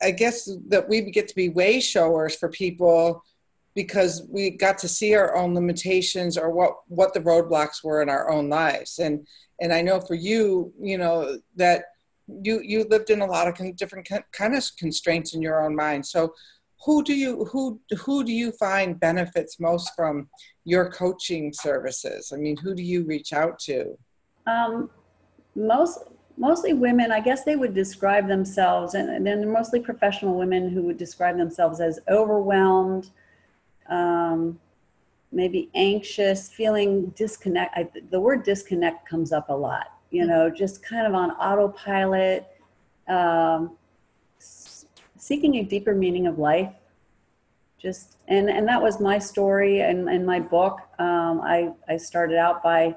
i 0.00 0.10
guess 0.12 0.48
that 0.68 0.88
we 0.88 1.00
get 1.00 1.26
to 1.28 1.34
be 1.34 1.48
way 1.48 1.80
showers 1.80 2.36
for 2.36 2.48
people 2.48 3.24
because 3.74 4.22
we 4.28 4.50
got 4.50 4.78
to 4.78 4.88
see 4.88 5.14
our 5.14 5.34
own 5.34 5.54
limitations 5.54 6.38
or 6.38 6.50
what 6.50 6.74
what 6.86 7.12
the 7.12 7.20
roadblocks 7.20 7.82
were 7.82 8.00
in 8.02 8.08
our 8.08 8.30
own 8.30 8.48
lives. 8.48 9.00
And 9.00 9.26
and 9.60 9.72
i 9.72 9.82
know 9.82 10.00
for 10.00 10.14
you 10.14 10.72
you 10.80 10.98
know 10.98 11.38
that 11.56 11.86
you 12.28 12.60
you 12.62 12.84
lived 12.84 13.10
in 13.10 13.20
a 13.20 13.26
lot 13.26 13.48
of 13.48 13.76
different 13.76 14.08
kind 14.32 14.54
of 14.54 14.64
constraints 14.78 15.34
in 15.34 15.42
your 15.42 15.64
own 15.64 15.74
mind. 15.74 16.06
So 16.06 16.34
who 16.84 17.02
do 17.04 17.14
you 17.14 17.44
who 17.46 17.80
who 18.04 18.24
do 18.24 18.32
you 18.32 18.52
find 18.52 18.98
benefits 18.98 19.60
most 19.60 19.92
from 19.94 20.28
your 20.64 20.90
coaching 20.90 21.52
services? 21.52 22.32
I 22.34 22.36
mean 22.36 22.56
who 22.56 22.74
do 22.74 22.82
you 22.82 23.04
reach 23.04 23.32
out 23.32 23.58
to? 23.60 23.96
Um, 24.46 24.90
most 25.54 26.00
mostly 26.36 26.72
women 26.72 27.12
i 27.12 27.20
guess 27.20 27.44
they 27.44 27.56
would 27.56 27.74
describe 27.74 28.26
themselves 28.26 28.94
and, 28.94 29.26
then 29.26 29.50
mostly 29.52 29.78
professional 29.80 30.34
women 30.34 30.70
who 30.70 30.82
would 30.82 30.96
describe 30.96 31.36
themselves 31.36 31.80
as 31.80 32.00
overwhelmed 32.08 33.10
um, 33.90 34.58
maybe 35.30 35.68
anxious 35.74 36.48
feeling 36.48 37.06
disconnect 37.16 37.76
I, 37.76 37.88
the 38.10 38.20
word 38.20 38.44
disconnect 38.44 39.08
comes 39.08 39.32
up 39.32 39.50
a 39.50 39.54
lot 39.54 39.92
you 40.10 40.26
know 40.26 40.48
just 40.48 40.82
kind 40.82 41.06
of 41.06 41.14
on 41.14 41.32
autopilot 41.32 42.46
um, 43.08 43.76
seeking 45.22 45.54
a 45.54 45.62
deeper 45.62 45.94
meaning 45.94 46.26
of 46.26 46.40
life. 46.40 46.72
Just 47.80 48.16
and 48.26 48.50
and 48.50 48.66
that 48.66 48.82
was 48.82 49.00
my 49.00 49.20
story 49.20 49.80
and 49.80 50.08
in, 50.08 50.26
my 50.26 50.40
book. 50.40 50.80
Um, 50.98 51.40
I, 51.40 51.70
I 51.88 51.96
started 51.96 52.38
out 52.38 52.62
by 52.62 52.96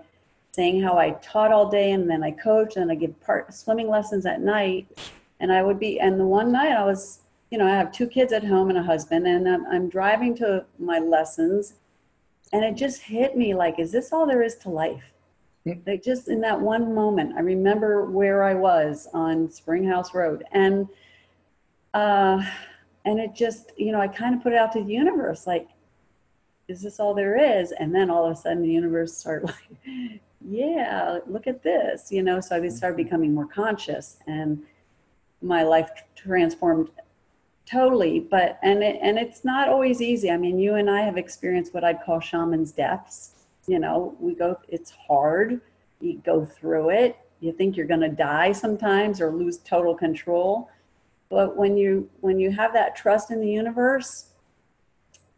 saying 0.52 0.82
how 0.82 0.98
i 0.98 1.12
taught 1.22 1.52
all 1.52 1.70
day 1.70 1.92
and 1.92 2.10
then 2.10 2.24
i 2.24 2.32
coached 2.32 2.78
and 2.78 2.90
i 2.92 2.96
give 2.96 3.20
part 3.22 3.54
swimming 3.54 3.90
lessons 3.90 4.26
at 4.26 4.42
night. 4.42 4.88
And 5.40 5.52
i 5.52 5.62
would 5.62 5.80
be 5.80 6.00
and 6.00 6.20
the 6.20 6.26
one 6.26 6.52
night 6.52 6.72
i 6.72 6.84
was 6.84 7.20
you 7.52 7.58
know 7.58 7.68
i 7.68 7.76
have 7.76 7.92
two 7.92 8.08
kids 8.08 8.32
at 8.32 8.44
home 8.44 8.70
and 8.70 8.78
a 8.78 8.84
husband 8.84 9.28
and 9.28 9.48
i'm, 9.48 9.66
I'm 9.68 9.90
driving 9.90 10.34
to 10.38 10.66
my 10.80 11.00
lessons 11.00 11.74
and 12.54 12.64
it 12.64 12.76
just 12.76 13.02
hit 13.02 13.36
me 13.36 13.54
like 13.54 13.80
is 13.80 13.92
this 13.92 14.14
all 14.14 14.26
there 14.26 14.42
is 14.42 14.56
to 14.64 14.70
life? 14.70 15.12
Like 15.66 16.04
just 16.04 16.30
in 16.30 16.40
that 16.42 16.60
one 16.60 16.96
moment 16.96 17.36
i 17.38 17.42
remember 17.42 18.06
where 18.06 18.44
i 18.44 18.54
was 18.54 19.08
on 19.14 19.50
springhouse 19.50 20.14
road 20.14 20.46
and 20.54 20.88
uh, 21.96 22.44
and 23.06 23.20
it 23.20 23.34
just 23.34 23.72
you 23.78 23.92
know 23.92 24.00
i 24.00 24.08
kind 24.08 24.36
of 24.36 24.44
put 24.44 24.54
it 24.54 24.58
out 24.58 24.72
to 24.72 24.84
the 24.84 24.94
universe 24.94 25.48
like 25.48 25.70
is 26.68 26.82
this 26.82 27.00
all 27.00 27.14
there 27.14 27.60
is? 27.60 27.72
And 27.72 27.94
then 27.94 28.10
all 28.10 28.26
of 28.26 28.32
a 28.32 28.36
sudden 28.36 28.64
the 28.64 28.70
universe 28.72 29.16
started 29.16 29.46
like 29.88 30.22
yeah 30.48 31.20
look 31.28 31.48
at 31.48 31.64
this 31.64 32.12
you 32.12 32.22
know? 32.22 32.40
So 32.40 32.56
i 32.56 32.68
started 32.70 32.98
mm-hmm. 32.98 33.04
becoming 33.04 33.34
more 33.34 33.48
conscious 33.48 34.18
and 34.28 34.64
my 35.42 35.64
life 35.64 35.90
transformed 36.16 36.90
totally 37.66 38.20
but 38.20 38.60
and 38.62 38.84
it, 38.84 39.00
and 39.02 39.18
it's 39.18 39.44
not 39.44 39.70
always 39.70 40.02
easy. 40.02 40.30
I 40.30 40.38
mean 40.38 40.60
you 40.60 40.76
and 40.76 40.90
i 40.90 41.02
have 41.02 41.18
experienced 41.18 41.74
what 41.74 41.84
i'd 41.84 42.04
call 42.04 42.20
shaman's 42.20 42.72
deaths 42.72 43.32
you 43.68 43.80
know? 43.80 44.16
We 44.20 44.36
go 44.36 44.60
it's 44.68 44.92
hard. 44.92 45.62
You 46.00 46.22
go 46.26 46.46
through 46.46 46.92
it. 46.92 47.18
You 47.40 47.52
think 47.52 47.76
you're 47.76 47.88
going 47.88 48.02
to 48.02 48.10
die 48.10 48.52
sometimes 48.52 49.20
or 49.22 49.32
lose 49.32 49.58
total 49.60 49.96
control 49.96 50.70
but 51.30 51.56
when 51.56 51.78
you 51.78 52.10
when 52.22 52.40
you 52.40 52.52
have 52.52 52.74
that 52.74 52.96
trust 52.96 53.32
in 53.32 53.40
the 53.40 53.50
universe 53.50 54.30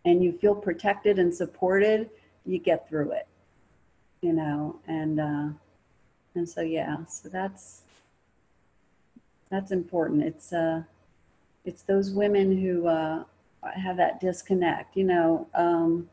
and 0.06 0.23
you 0.23 0.32
feel 0.32 0.56
protected 0.56 1.19
and 1.19 1.34
supported 1.34 2.10
you 2.45 2.60
get 2.60 2.88
through 2.88 3.12
it 3.12 3.28
you 4.21 4.34
know 4.34 4.80
and 4.88 5.19
uh 5.19 5.47
and 6.36 6.47
so 6.47 6.62
yeah 6.62 6.97
so 7.08 7.30
that's 7.30 7.82
that's 9.50 9.71
important 9.71 10.23
it's 10.23 10.54
uh 10.54 10.82
it's 11.65 11.82
those 11.84 12.12
women 12.12 12.58
who 12.62 12.88
uh 12.88 13.23
have 13.76 13.97
that 13.97 14.19
disconnect 14.19 14.95
you 14.95 15.04
know 15.04 15.47
um 15.56 16.10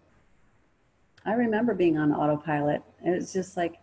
I 1.26 1.32
remember 1.34 1.74
being 1.74 1.96
on 1.96 2.12
autopilot. 2.12 2.82
It 3.04 3.10
was 3.10 3.32
just 3.32 3.56
like, 3.56 3.78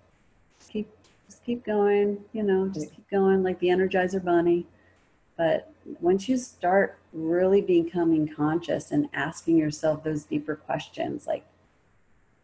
keep, 0.69 0.87
just 1.27 1.43
keep 1.43 1.65
going, 1.65 2.19
you 2.33 2.43
know, 2.43 2.67
just 2.67 2.93
keep 2.93 3.09
going, 3.09 3.41
like 3.41 3.59
the 3.59 3.67
Energizer 3.67 4.23
Bunny. 4.23 4.67
But 5.37 5.71
once 5.99 6.29
you 6.29 6.37
start 6.37 6.97
really 7.13 7.61
becoming 7.61 8.27
conscious 8.27 8.91
and 8.91 9.09
asking 9.13 9.57
yourself 9.57 10.03
those 10.03 10.23
deeper 10.23 10.55
questions, 10.55 11.27
like, 11.27 11.45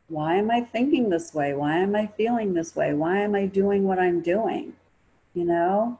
why 0.07 0.35
am 0.35 0.49
I 0.49 0.61
thinking 0.61 1.09
this 1.09 1.33
way? 1.33 1.53
Why 1.53 1.77
am 1.77 1.95
I 1.95 2.07
feeling 2.07 2.53
this 2.53 2.75
way? 2.75 2.93
Why 2.93 3.19
am 3.19 3.35
I 3.35 3.45
doing 3.45 3.83
what 3.83 3.99
I'm 3.99 4.21
doing? 4.21 4.73
You 5.33 5.45
know, 5.45 5.99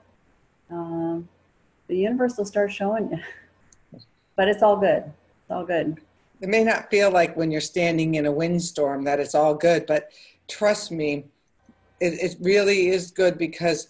um, 0.72 1.28
the 1.88 1.98
universe 1.98 2.38
will 2.38 2.46
start 2.46 2.72
showing 2.72 3.12
you. 3.12 4.00
but 4.36 4.48
it's 4.48 4.64
all 4.64 4.78
good. 4.78 5.04
It's 5.04 5.52
all 5.52 5.66
good. 5.66 6.00
It 6.40 6.50
may 6.50 6.64
not 6.64 6.90
feel 6.90 7.12
like 7.12 7.36
when 7.36 7.52
you're 7.52 7.62
standing 7.62 8.16
in 8.16 8.26
a 8.26 8.32
windstorm 8.32 9.04
that 9.04 9.20
it's 9.20 9.36
all 9.36 9.56
good, 9.56 9.86
but 9.86 10.12
trust 10.48 10.92
me, 10.92 11.26
it, 12.00 12.14
it 12.14 12.36
really 12.40 12.90
is 12.90 13.12
good 13.12 13.38
because 13.38 13.90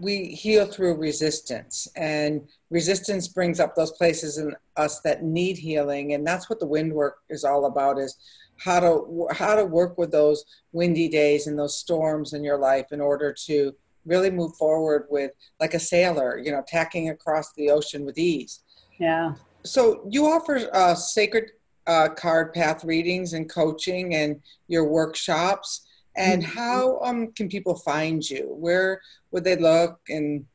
we 0.00 0.26
heal 0.26 0.64
through 0.64 0.94
resistance 0.96 1.86
and 1.94 2.48
resistance 2.70 3.28
brings 3.28 3.60
up 3.60 3.74
those 3.74 3.92
places 3.92 4.38
in 4.38 4.54
us 4.76 5.00
that 5.00 5.22
need 5.22 5.58
healing 5.58 6.14
and 6.14 6.26
that's 6.26 6.48
what 6.48 6.58
the 6.58 6.66
wind 6.66 6.92
work 6.92 7.18
is 7.28 7.44
all 7.44 7.66
about 7.66 7.98
is 7.98 8.16
how 8.56 8.80
to 8.80 9.28
how 9.32 9.54
to 9.54 9.64
work 9.64 9.98
with 9.98 10.10
those 10.10 10.44
windy 10.72 11.08
days 11.08 11.46
and 11.46 11.58
those 11.58 11.76
storms 11.76 12.32
in 12.32 12.42
your 12.42 12.58
life 12.58 12.86
in 12.92 13.00
order 13.00 13.32
to 13.32 13.74
really 14.06 14.30
move 14.30 14.54
forward 14.56 15.06
with 15.10 15.32
like 15.60 15.74
a 15.74 15.80
sailor 15.80 16.38
you 16.38 16.50
know 16.50 16.62
tacking 16.66 17.10
across 17.10 17.52
the 17.54 17.70
ocean 17.70 18.04
with 18.04 18.18
ease. 18.18 18.60
Yeah. 18.98 19.34
So 19.64 20.06
you 20.10 20.26
offer 20.26 20.68
uh, 20.72 20.94
sacred 20.94 21.50
uh, 21.86 22.08
card 22.08 22.52
path 22.54 22.84
readings 22.84 23.32
and 23.32 23.48
coaching 23.48 24.14
and 24.14 24.40
your 24.68 24.84
workshops 24.84 25.86
and 26.16 26.42
mm-hmm. 26.42 26.58
how 26.58 27.00
um, 27.02 27.32
can 27.32 27.48
people 27.48 27.76
find 27.76 28.28
you? 28.28 28.54
Where 28.58 29.00
would 29.30 29.44
they 29.44 29.56
look? 29.56 30.00
And 30.08 30.46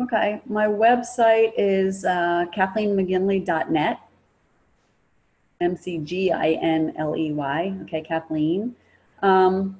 okay, 0.00 0.40
my 0.46 0.66
website 0.66 1.52
is 1.56 2.04
uh, 2.04 2.46
KathleenMcGinley.net. 2.54 4.00
M 5.60 5.76
C 5.76 5.98
G 5.98 6.32
I 6.32 6.52
N 6.60 6.92
L 6.98 7.16
E 7.16 7.32
Y. 7.32 7.76
Okay, 7.82 8.02
Kathleen. 8.02 8.74
Um, 9.22 9.78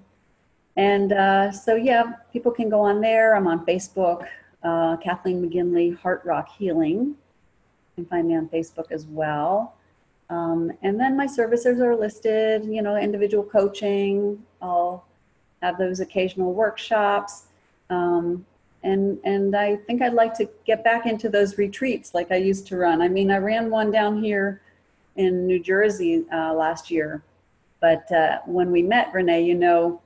and 0.76 1.12
uh, 1.12 1.52
so, 1.52 1.74
yeah, 1.74 2.14
people 2.32 2.52
can 2.52 2.68
go 2.68 2.80
on 2.80 3.00
there. 3.00 3.36
I'm 3.36 3.46
on 3.46 3.66
Facebook, 3.66 4.26
uh, 4.62 4.96
Kathleen 4.96 5.44
McGinley 5.44 5.96
Heart 5.98 6.22
Rock 6.24 6.48
Healing. 6.56 6.98
You 6.98 7.14
can 7.96 8.06
find 8.06 8.28
me 8.28 8.36
on 8.36 8.48
Facebook 8.48 8.90
as 8.90 9.04
well. 9.06 9.74
Um, 10.32 10.72
and 10.80 10.98
then 10.98 11.14
my 11.14 11.26
services 11.26 11.78
are 11.80 11.94
listed, 11.94 12.64
you 12.64 12.80
know, 12.80 12.96
individual 12.96 13.44
coaching. 13.44 14.42
I'll 14.62 15.04
have 15.60 15.76
those 15.76 16.00
occasional 16.00 16.54
workshops. 16.54 17.44
Um, 17.90 18.46
and, 18.82 19.18
and 19.24 19.54
I 19.54 19.76
think 19.76 20.00
I'd 20.00 20.14
like 20.14 20.32
to 20.38 20.48
get 20.64 20.82
back 20.82 21.04
into 21.04 21.28
those 21.28 21.58
retreats 21.58 22.14
like 22.14 22.32
I 22.32 22.36
used 22.36 22.66
to 22.68 22.78
run. 22.78 23.02
I 23.02 23.08
mean, 23.08 23.30
I 23.30 23.36
ran 23.36 23.68
one 23.68 23.90
down 23.90 24.22
here 24.22 24.62
in 25.16 25.46
New 25.46 25.62
Jersey 25.62 26.24
uh, 26.32 26.54
last 26.54 26.90
year. 26.90 27.22
But 27.80 28.10
uh, 28.10 28.38
when 28.46 28.72
we 28.72 28.80
met, 28.80 29.12
Renee, 29.12 29.44
you 29.44 29.54
know, 29.54 30.00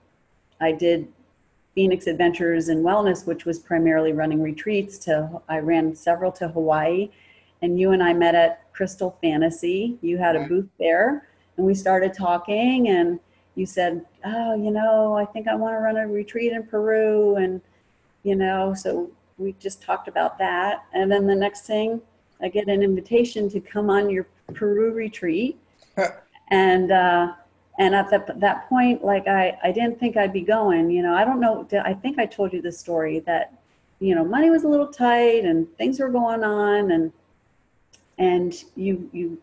I 0.61 0.73
did 0.73 1.07
Phoenix 1.77 2.09
Adventures 2.09 2.69
and 2.69 2.85
Wellness, 2.85 3.27
which 3.27 3.45
was 3.45 3.61
primarily 3.61 4.13
running 4.13 4.43
retreats. 4.43 4.99
To 5.05 5.41
I 5.49 5.61
ran 5.61 5.95
several 5.95 6.33
to 6.33 6.49
Hawaii, 6.49 7.11
and 7.63 7.79
you 7.79 7.93
and 7.93 8.03
I 8.03 8.13
met 8.13 8.35
at 8.35 8.73
Crystal 8.73 9.17
Fantasy. 9.23 9.99
You 10.03 10.19
had 10.19 10.37
a 10.37 10.45
booth 10.45 10.69
there, 10.79 11.29
and 11.57 11.67
we 11.67 11.75
started 11.75 12.13
talking. 12.15 12.89
And 12.89 13.19
you 13.55 13.67
said, 13.67 14.05
"Oh, 14.25 14.55
you 14.55 14.71
know, 14.71 15.15
I 15.15 15.25
think 15.25 15.49
I 15.49 15.55
want 15.55 15.75
to 15.75 15.79
run 15.79 15.97
a 15.97 16.07
retreat 16.07 16.53
in 16.53 16.65
Peru," 16.65 17.37
and 17.37 17.61
you 18.23 18.37
know, 18.37 18.75
so 18.75 19.11
we 19.39 19.55
just 19.59 19.83
talked 19.83 20.09
about 20.09 20.39
that. 20.39 20.85
And 20.93 21.11
then 21.11 21.27
the 21.27 21.35
next 21.35 21.63
thing, 21.63 22.01
I 22.41 22.49
get 22.49 22.69
an 22.69 22.83
invitation 22.83 23.49
to 23.51 23.61
come 23.61 23.91
on 23.91 24.11
your 24.11 24.27
Peru 24.55 24.93
retreat, 24.93 25.59
and 26.51 26.93
uh, 26.93 27.33
and 27.79 27.95
at 27.95 28.11
that 28.11 28.41
that 28.41 28.69
point, 28.69 29.05
like 29.05 29.27
I 29.27 29.59
I 29.63 29.73
didn't 29.73 29.99
think 29.99 30.17
I'd 30.17 30.33
be 30.33 30.43
going. 30.43 30.91
You 30.91 31.03
know, 31.03 31.15
I 31.15 31.25
don't 31.25 31.41
know. 31.41 31.67
I 31.85 31.95
think 31.95 32.19
I 32.19 32.27
told 32.27 32.53
you 32.53 32.63
the 32.63 32.73
story 32.73 33.21
that 33.21 33.53
you 33.99 34.15
know 34.15 34.25
money 34.25 34.51
was 34.51 34.65
a 34.65 34.69
little 34.69 34.89
tight 34.89 35.45
and 35.45 35.67
things 35.77 35.99
were 35.99 36.11
going 36.11 36.45
on 36.45 36.91
and 36.91 37.13
and 38.19 38.65
you 38.75 39.09
you 39.13 39.39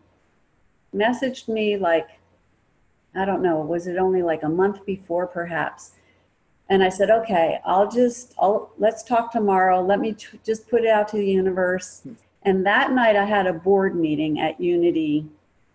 messaged 0.94 1.48
me 1.48 1.76
like 1.76 2.08
I 3.14 3.24
don't 3.24 3.42
know, 3.42 3.60
was 3.60 3.86
it 3.86 3.96
only 3.96 4.22
like 4.22 4.42
a 4.42 4.48
month 4.48 4.84
before 4.84 5.26
perhaps? 5.26 5.92
And 6.68 6.82
I 6.82 6.88
said, 6.88 7.10
okay, 7.10 7.60
I'll 7.64 7.90
just, 7.90 8.34
I'll, 8.38 8.72
let's 8.78 9.02
talk 9.02 9.30
tomorrow. 9.30 9.82
Let 9.82 10.00
me 10.00 10.14
t- 10.14 10.40
just 10.44 10.68
put 10.68 10.82
it 10.82 10.88
out 10.88 11.08
to 11.08 11.16
the 11.18 11.26
universe. 11.26 12.06
And 12.42 12.66
that 12.66 12.92
night 12.92 13.16
I 13.16 13.24
had 13.24 13.46
a 13.46 13.52
board 13.52 13.94
meeting 13.94 14.40
at 14.40 14.60
Unity 14.60 15.26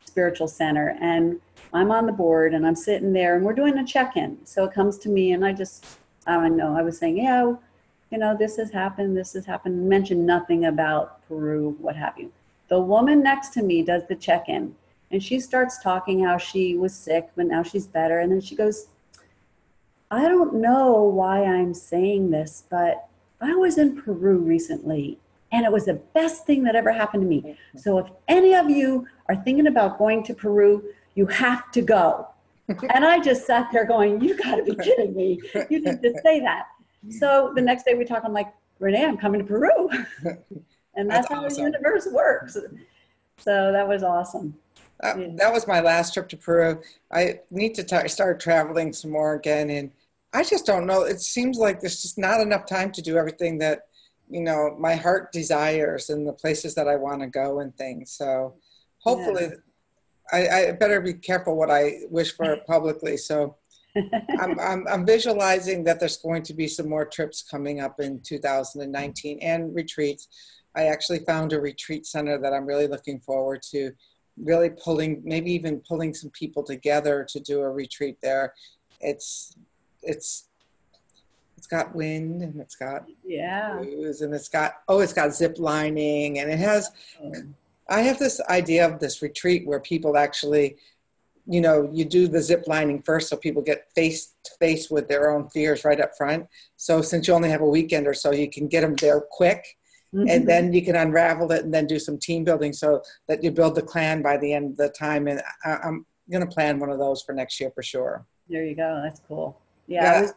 Spiritual 0.03 0.47
Center 0.47 0.97
and 0.99 1.39
I'm 1.73 1.91
on 1.91 2.07
the 2.07 2.11
board 2.11 2.53
and 2.53 2.65
I'm 2.65 2.75
sitting 2.75 3.13
there 3.13 3.35
and 3.35 3.45
we're 3.45 3.53
doing 3.53 3.77
a 3.77 3.85
check-in. 3.85 4.39
So 4.45 4.65
it 4.65 4.73
comes 4.73 4.97
to 4.99 5.09
me 5.09 5.31
and 5.31 5.45
I 5.45 5.53
just, 5.53 5.85
I 6.25 6.33
don't 6.33 6.57
know, 6.57 6.75
I 6.75 6.81
was 6.81 6.97
saying, 6.97 7.17
yeah, 7.17 7.53
you 8.11 8.17
know, 8.17 8.35
this 8.35 8.57
has 8.57 8.71
happened, 8.71 9.15
this 9.15 9.33
has 9.33 9.45
happened, 9.45 9.87
mentioned 9.87 10.25
nothing 10.25 10.65
about 10.65 11.25
Peru, 11.27 11.77
what 11.79 11.95
have 11.95 12.17
you. 12.17 12.31
The 12.69 12.79
woman 12.79 13.21
next 13.23 13.49
to 13.53 13.63
me 13.63 13.83
does 13.83 14.03
the 14.07 14.15
check-in 14.15 14.75
and 15.11 15.23
she 15.23 15.39
starts 15.39 15.81
talking 15.81 16.23
how 16.23 16.37
she 16.37 16.77
was 16.77 16.93
sick, 16.93 17.29
but 17.35 17.47
now 17.47 17.63
she's 17.63 17.87
better. 17.87 18.19
And 18.19 18.31
then 18.31 18.41
she 18.41 18.55
goes, 18.55 18.87
I 20.11 20.27
don't 20.27 20.55
know 20.55 21.03
why 21.03 21.43
I'm 21.43 21.73
saying 21.73 22.31
this, 22.31 22.63
but 22.69 23.07
I 23.41 23.55
was 23.55 23.77
in 23.77 24.01
Peru 24.01 24.37
recently 24.37 25.19
and 25.51 25.65
it 25.65 25.71
was 25.71 25.85
the 25.85 25.95
best 26.13 26.45
thing 26.45 26.63
that 26.63 26.75
ever 26.75 26.91
happened 26.91 27.23
to 27.23 27.27
me. 27.27 27.57
So 27.75 27.97
if 27.97 28.07
any 28.27 28.53
of 28.53 28.69
you 28.69 29.07
are 29.27 29.35
thinking 29.35 29.67
about 29.67 29.97
going 29.97 30.23
to 30.25 30.33
Peru, 30.33 30.83
you 31.15 31.25
have 31.27 31.71
to 31.71 31.81
go. 31.81 32.27
and 32.67 33.03
I 33.03 33.19
just 33.19 33.47
sat 33.47 33.71
there 33.71 33.85
going, 33.85 34.21
You 34.21 34.37
gotta 34.37 34.63
be 34.63 34.75
kidding 34.75 35.15
me. 35.15 35.41
You 35.69 35.81
didn't 35.81 36.03
just 36.03 36.23
say 36.23 36.39
that. 36.41 36.67
So 37.09 37.51
the 37.55 37.61
next 37.61 37.83
day 37.83 37.95
we 37.95 38.05
talk, 38.05 38.23
I'm 38.25 38.33
like, 38.33 38.53
Renee, 38.77 39.05
I'm 39.05 39.17
coming 39.17 39.41
to 39.41 39.47
Peru. 39.47 39.89
and 40.99 41.09
that's, 41.09 41.27
that's 41.27 41.33
how 41.33 41.45
awesome. 41.45 41.63
the 41.63 41.71
universe 41.71 42.07
works. 42.11 42.57
So 43.37 43.71
that 43.71 43.87
was 43.87 44.03
awesome. 44.03 44.55
That, 44.99 45.17
yeah. 45.17 45.27
that 45.37 45.53
was 45.53 45.65
my 45.67 45.79
last 45.79 46.13
trip 46.13 46.27
to 46.29 46.37
Peru. 46.37 46.81
I 47.11 47.39
need 47.49 47.73
to 47.75 47.83
t- 47.83 48.07
start 48.09 48.39
traveling 48.39 48.91
some 48.91 49.11
more 49.11 49.35
again. 49.35 49.69
And 49.69 49.91
I 50.33 50.43
just 50.43 50.65
don't 50.65 50.85
know. 50.85 51.03
It 51.03 51.21
seems 51.21 51.57
like 51.57 51.79
there's 51.79 52.01
just 52.01 52.17
not 52.17 52.41
enough 52.41 52.65
time 52.65 52.91
to 52.91 53.01
do 53.01 53.17
everything 53.17 53.57
that, 53.59 53.87
you 54.29 54.41
know, 54.41 54.75
my 54.77 54.95
heart 54.95 55.31
desires 55.31 56.09
and 56.09 56.27
the 56.27 56.33
places 56.33 56.75
that 56.75 56.87
I 56.87 56.97
want 56.97 57.21
to 57.21 57.27
go 57.27 57.61
and 57.61 57.75
things. 57.77 58.11
So 58.11 58.55
hopefully, 58.99 59.51
yeah. 59.51 59.55
I, 60.31 60.67
I 60.67 60.71
better 60.73 60.99
be 60.99 61.13
careful 61.13 61.55
what 61.55 61.71
I 61.71 61.99
wish 62.09 62.35
for 62.35 62.57
publicly. 62.67 63.15
So 63.15 63.55
I'm, 64.39 64.59
I'm, 64.59 64.87
I'm, 64.87 65.05
visualizing 65.05 65.83
that 65.85 65.99
there's 65.99 66.17
going 66.17 66.43
to 66.43 66.53
be 66.53 66.67
some 66.67 66.87
more 66.87 67.05
trips 67.05 67.41
coming 67.41 67.79
up 67.79 67.99
in 67.99 68.21
2019 68.21 69.39
and 69.41 69.73
retreats. 69.73 70.27
I 70.75 70.85
actually 70.85 71.19
found 71.19 71.53
a 71.53 71.59
retreat 71.59 72.05
center 72.05 72.37
that 72.39 72.53
I'm 72.53 72.65
really 72.65 72.87
looking 72.87 73.19
forward 73.19 73.61
to 73.71 73.91
really 74.37 74.69
pulling, 74.69 75.21
maybe 75.23 75.51
even 75.51 75.81
pulling 75.87 76.13
some 76.13 76.29
people 76.31 76.63
together 76.63 77.25
to 77.29 77.39
do 77.39 77.61
a 77.61 77.69
retreat 77.69 78.17
there. 78.21 78.53
It's, 79.01 79.55
it's, 80.01 80.49
it's 81.57 81.67
got 81.67 81.93
wind 81.93 82.41
and 82.41 82.59
it's 82.61 82.75
got 82.75 83.05
yeah. 83.25 83.79
and 83.81 84.33
it's 84.33 84.47
got 84.47 84.75
oh 84.87 85.01
it's 85.01 85.11
got 85.11 85.35
zip 85.35 85.59
lining 85.59 86.39
and 86.39 86.49
it 86.49 86.57
has 86.57 86.89
oh. 87.21 87.33
i 87.89 87.99
have 87.99 88.17
this 88.17 88.39
idea 88.49 88.87
of 88.87 88.97
this 89.01 89.21
retreat 89.21 89.67
where 89.67 89.81
people 89.81 90.15
actually 90.15 90.77
you 91.49 91.59
know 91.59 91.89
you 91.91 92.05
do 92.05 92.27
the 92.27 92.41
zip 92.41 92.63
lining 92.67 93.01
first 93.01 93.27
so 93.27 93.35
people 93.35 93.61
get 93.61 93.91
face 93.95 94.35
to 94.43 94.51
face 94.59 94.89
with 94.89 95.07
their 95.07 95.31
own 95.31 95.49
fears 95.49 95.83
right 95.83 95.99
up 95.99 96.15
front. 96.15 96.47
So 96.77 97.01
since 97.01 97.27
you 97.27 97.33
only 97.33 97.49
have 97.49 97.61
a 97.61 97.67
weekend 97.67 98.07
or 98.07 98.13
so 98.13 98.31
you 98.31 98.49
can 98.49 98.67
get 98.67 98.81
them 98.81 98.95
there 98.95 99.19
quick 99.19 99.77
Mm-hmm. 100.13 100.27
And 100.27 100.47
then 100.47 100.73
you 100.73 100.83
can 100.83 100.95
unravel 100.95 101.51
it 101.51 101.63
and 101.63 101.73
then 101.73 101.85
do 101.85 101.99
some 101.99 102.17
team 102.17 102.43
building 102.43 102.73
so 102.73 103.03
that 103.27 103.43
you 103.43 103.51
build 103.51 103.75
the 103.75 103.81
clan 103.81 104.21
by 104.21 104.37
the 104.37 104.53
end 104.53 104.71
of 104.71 104.77
the 104.77 104.89
time. 104.89 105.27
And 105.27 105.41
I, 105.63 105.77
am 105.83 106.05
going 106.31 106.45
to 106.45 106.51
plan 106.51 106.79
one 106.79 106.89
of 106.89 106.97
those 106.97 107.21
for 107.21 107.33
next 107.33 107.59
year 107.59 107.71
for 107.75 107.83
sure. 107.83 108.25
There 108.49 108.65
you 108.65 108.75
go. 108.75 109.01
That's 109.03 109.21
cool. 109.27 109.59
Yeah. 109.87 110.03
yeah. 110.03 110.17
I, 110.17 110.21
was, 110.21 110.33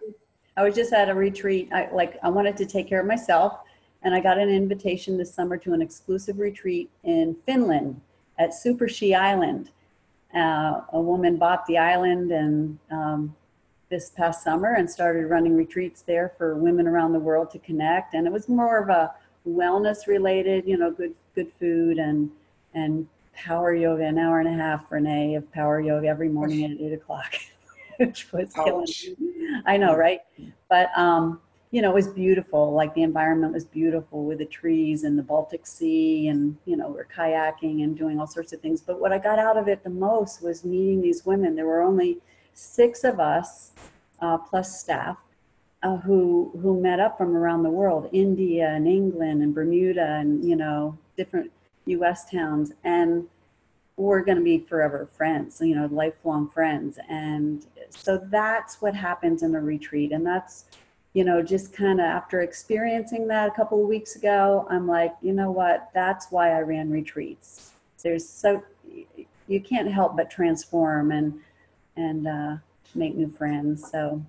I 0.59 0.65
was 0.65 0.75
just 0.75 0.93
at 0.93 1.09
a 1.09 1.15
retreat. 1.15 1.71
I 1.73 1.89
like, 1.91 2.19
I 2.23 2.29
wanted 2.29 2.57
to 2.59 2.67
take 2.67 2.87
care 2.87 3.01
of 3.01 3.07
myself 3.07 3.61
and 4.03 4.15
I 4.15 4.21
got 4.21 4.39
an 4.39 4.49
invitation 4.49 5.17
this 5.17 5.33
summer 5.33 5.57
to 5.59 5.73
an 5.73 5.81
exclusive 5.81 6.39
retreat 6.39 6.91
in 7.05 7.37
Finland 7.47 8.01
at 8.39 8.51
Superski 8.51 9.17
Island. 9.17 9.71
Uh, 10.35 10.81
a 10.93 11.01
woman 11.01 11.37
bought 11.37 11.65
the 11.67 11.79
island 11.79 12.31
and 12.33 12.79
um, 12.91 13.37
this 13.91 14.11
past 14.11 14.43
summer 14.43 14.75
and 14.75 14.91
started 14.91 15.27
running 15.27 15.55
retreats 15.55 16.03
there 16.03 16.33
for 16.37 16.57
women 16.57 16.89
around 16.89 17.13
the 17.13 17.19
world 17.19 17.51
to 17.51 17.59
connect. 17.59 18.15
And 18.15 18.27
it 18.27 18.33
was 18.33 18.49
more 18.49 18.79
of 18.79 18.89
a 18.89 19.15
wellness 19.47 20.07
related, 20.07 20.67
you 20.67 20.77
know, 20.77 20.91
good 20.91 21.15
good 21.35 21.51
food 21.59 21.99
and 21.99 22.31
and 22.75 23.07
power 23.35 23.75
yoga, 23.75 24.05
an 24.05 24.19
hour 24.19 24.41
and 24.41 24.49
a 24.49 24.53
half, 24.53 24.85
Renee, 24.91 25.35
of 25.35 25.51
power 25.53 25.81
yoga 25.81 26.07
every 26.07 26.29
morning 26.29 26.65
at 26.65 26.81
eight 26.81 26.93
o'clock. 26.93 27.35
which 27.99 28.33
was 28.33 28.53
killing 28.53 28.83
Ouch. 28.83 29.07
me. 29.19 29.33
I 29.67 29.77
know, 29.77 29.95
right? 29.95 30.21
But 30.69 30.97
um, 30.97 31.41
you 31.71 31.81
know, 31.81 31.91
it 31.91 31.95
was 31.95 32.09
beautiful. 32.09 32.73
Like 32.73 32.95
the 32.95 33.03
environment 33.03 33.53
was 33.53 33.65
beautiful 33.65 34.25
with 34.25 34.39
the 34.39 34.45
trees 34.45 35.05
and 35.05 35.19
the 35.19 35.23
Baltic 35.23 35.67
Sea, 35.67 36.29
and 36.29 36.57
you 36.65 36.77
know, 36.77 36.89
we're 36.89 37.07
kayaking 37.07 37.83
and 37.83 37.97
doing 37.97 38.19
all 38.19 38.27
sorts 38.27 38.53
of 38.53 38.61
things. 38.61 38.81
But 38.81 39.01
what 39.01 39.13
I 39.13 39.19
got 39.19 39.39
out 39.39 39.57
of 39.57 39.69
it 39.69 39.83
the 39.83 39.91
most 39.91 40.43
was 40.43 40.65
meeting 40.65 41.01
these 41.01 41.25
women. 41.25 41.55
There 41.55 41.67
were 41.67 41.83
only 41.83 42.19
six 42.55 43.05
of 43.05 43.21
us, 43.21 43.73
uh, 44.21 44.39
plus 44.39 44.81
staff, 44.81 45.19
uh, 45.83 45.97
who 45.97 46.51
who 46.63 46.81
met 46.81 47.01
up 47.01 47.19
from 47.19 47.37
around 47.37 47.63
the 47.63 47.71
world, 47.71 48.09
India 48.13 48.69
and 48.69 48.87
England 48.87 49.43
and 49.43 49.55
Bermuda 49.55 50.19
and 50.21 50.45
you 50.45 50.57
know 50.57 50.97
different 51.17 51.51
U.S. 51.87 52.31
towns, 52.31 52.73
and 52.85 53.27
we're 53.97 54.23
going 54.23 54.39
to 54.39 54.45
be 54.45 54.59
forever 54.59 55.09
friends, 55.13 55.61
you 55.61 55.75
know, 55.75 55.87
lifelong 55.87 56.49
friends. 56.49 56.99
And 57.09 57.67
so 57.91 58.19
that's 58.31 58.81
what 58.81 58.95
happens 58.95 59.43
in 59.43 59.55
a 59.55 59.61
retreat, 59.61 60.13
and 60.13 60.25
that's 60.27 60.67
you 61.15 61.25
know 61.25 61.43
just 61.43 61.73
kind 61.73 62.01
of 62.01 62.07
after 62.07 62.41
experiencing 62.43 63.27
that 63.29 63.49
a 63.49 63.53
couple 63.53 63.83
of 63.83 63.89
weeks 63.89 64.17
ago, 64.17 64.67
I'm 64.71 64.87
like, 64.87 65.15
you 65.21 65.33
know 65.33 65.51
what? 65.51 65.91
That's 65.95 66.29
why 66.31 66.57
I 66.57 66.61
ran 66.61 66.91
retreats. 66.91 67.73
There's 68.03 68.29
so 68.29 68.63
you 69.49 69.61
can't 69.61 69.91
help 69.91 70.17
but 70.17 70.31
transform 70.31 71.11
and 71.11 71.41
and 71.97 72.29
uh, 72.29 72.57
make 72.95 73.17
new 73.17 73.31
friends. 73.31 73.91
So 73.91 74.25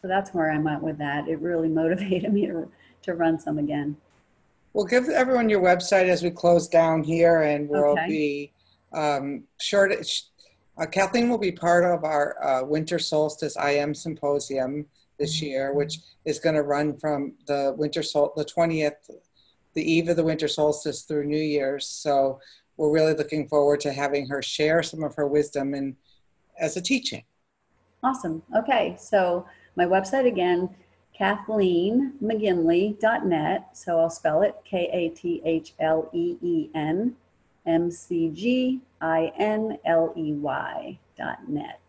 so 0.00 0.08
that's 0.08 0.32
where 0.32 0.50
I'm 0.50 0.66
at 0.66 0.82
with 0.82 0.98
that. 0.98 1.28
It 1.28 1.40
really 1.40 1.68
motivated 1.82 2.32
me 2.32 2.46
to, 2.46 2.70
to 3.02 3.14
run 3.14 3.38
some 3.38 3.58
again. 3.58 3.96
We'll 4.72 4.84
give 4.86 5.08
everyone 5.08 5.48
your 5.48 5.62
website 5.62 6.08
as 6.08 6.22
we 6.22 6.30
close 6.30 6.68
down 6.68 7.02
here, 7.02 7.42
and 7.42 7.68
we'll 7.68 7.98
Okay. 7.98 8.06
be 8.06 8.52
um, 8.92 9.44
sure 9.60 9.88
to. 9.88 10.04
Uh, 10.76 10.86
Kathleen 10.86 11.28
will 11.28 11.38
be 11.38 11.50
part 11.50 11.84
of 11.84 12.04
our 12.04 12.40
uh, 12.44 12.64
Winter 12.64 12.98
Solstice 13.00 13.56
IM 13.56 13.94
Symposium 13.94 14.86
this 15.18 15.42
year, 15.42 15.72
which 15.72 15.98
is 16.24 16.38
going 16.38 16.54
to 16.54 16.62
run 16.62 16.96
from 16.96 17.32
the 17.46 17.74
winter 17.76 18.02
sol 18.04 18.32
the 18.36 18.44
20th, 18.44 18.92
the 19.74 19.92
eve 19.92 20.08
of 20.08 20.16
the 20.16 20.22
winter 20.22 20.46
solstice 20.46 21.02
through 21.02 21.24
New 21.26 21.36
Year's. 21.36 21.88
So 21.88 22.38
we're 22.76 22.92
really 22.92 23.14
looking 23.14 23.48
forward 23.48 23.80
to 23.80 23.92
having 23.92 24.28
her 24.28 24.40
share 24.40 24.84
some 24.84 25.02
of 25.02 25.16
her 25.16 25.26
wisdom 25.26 25.74
and 25.74 25.96
as 26.60 26.76
a 26.76 26.80
teaching. 26.80 27.24
Awesome. 28.04 28.42
Okay, 28.56 28.96
so 29.00 29.44
my 29.78 29.86
website 29.86 30.26
again, 30.26 30.68
KathleenMcGinley.net. 31.18 33.68
So 33.72 33.98
I'll 34.00 34.10
spell 34.10 34.42
it 34.42 34.56
K 34.64 34.90
A 34.92 35.08
T 35.16 35.40
H 35.44 35.72
L 35.78 36.10
E 36.12 36.36
E 36.42 36.68
N 36.74 37.14
M 37.64 37.90
C 37.90 38.28
G 38.30 38.80
I 39.00 39.32
N 39.38 39.78
L 39.86 40.12
E 40.16 40.34
Y 40.34 40.98
dot 41.16 41.48
net. 41.48 41.80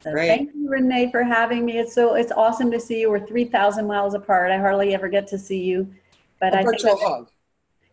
So 0.00 0.12
Great. 0.12 0.28
thank 0.28 0.50
you, 0.54 0.70
Renee, 0.70 1.10
for 1.10 1.24
having 1.24 1.64
me. 1.64 1.78
It's 1.78 1.94
so 1.94 2.14
it's 2.14 2.32
awesome 2.32 2.70
to 2.70 2.78
see 2.80 3.00
you. 3.00 3.10
We're 3.10 3.26
three 3.26 3.46
thousand 3.46 3.86
miles 3.86 4.14
apart. 4.14 4.52
I 4.52 4.58
hardly 4.58 4.94
ever 4.94 5.08
get 5.08 5.26
to 5.28 5.38
see 5.38 5.62
you, 5.62 5.92
but 6.40 6.54
A 6.54 6.60
I 6.60 6.62
virtual 6.62 6.96
hug. 6.96 7.28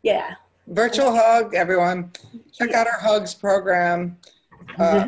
yeah. 0.03 0.35
Virtual 0.67 1.13
hug, 1.13 1.55
everyone. 1.55 2.11
Check 2.53 2.73
out 2.73 2.87
our 2.87 2.99
hugs 2.99 3.33
program. 3.33 4.17
Uh, 4.79 5.05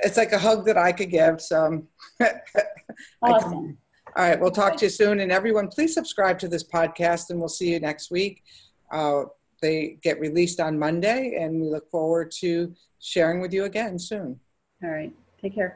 it's 0.00 0.16
like 0.16 0.32
a 0.32 0.38
hug 0.38 0.64
that 0.66 0.78
I 0.78 0.92
could 0.92 1.10
give. 1.10 1.40
So, 1.40 1.82
awesome. 3.22 3.78
all 4.16 4.28
right, 4.28 4.40
we'll 4.40 4.50
talk 4.50 4.76
to 4.78 4.86
you 4.86 4.90
soon. 4.90 5.20
And 5.20 5.32
everyone, 5.32 5.68
please 5.68 5.94
subscribe 5.94 6.38
to 6.40 6.48
this 6.48 6.64
podcast, 6.64 7.30
and 7.30 7.38
we'll 7.38 7.48
see 7.48 7.72
you 7.72 7.80
next 7.80 8.10
week. 8.10 8.42
Uh, 8.92 9.24
they 9.62 9.98
get 10.02 10.18
released 10.20 10.60
on 10.60 10.78
Monday, 10.78 11.36
and 11.40 11.60
we 11.60 11.68
look 11.68 11.90
forward 11.90 12.30
to 12.40 12.74
sharing 12.98 13.40
with 13.40 13.52
you 13.52 13.64
again 13.64 13.98
soon. 13.98 14.40
All 14.82 14.90
right. 14.90 15.12
Take 15.40 15.54
care. 15.54 15.74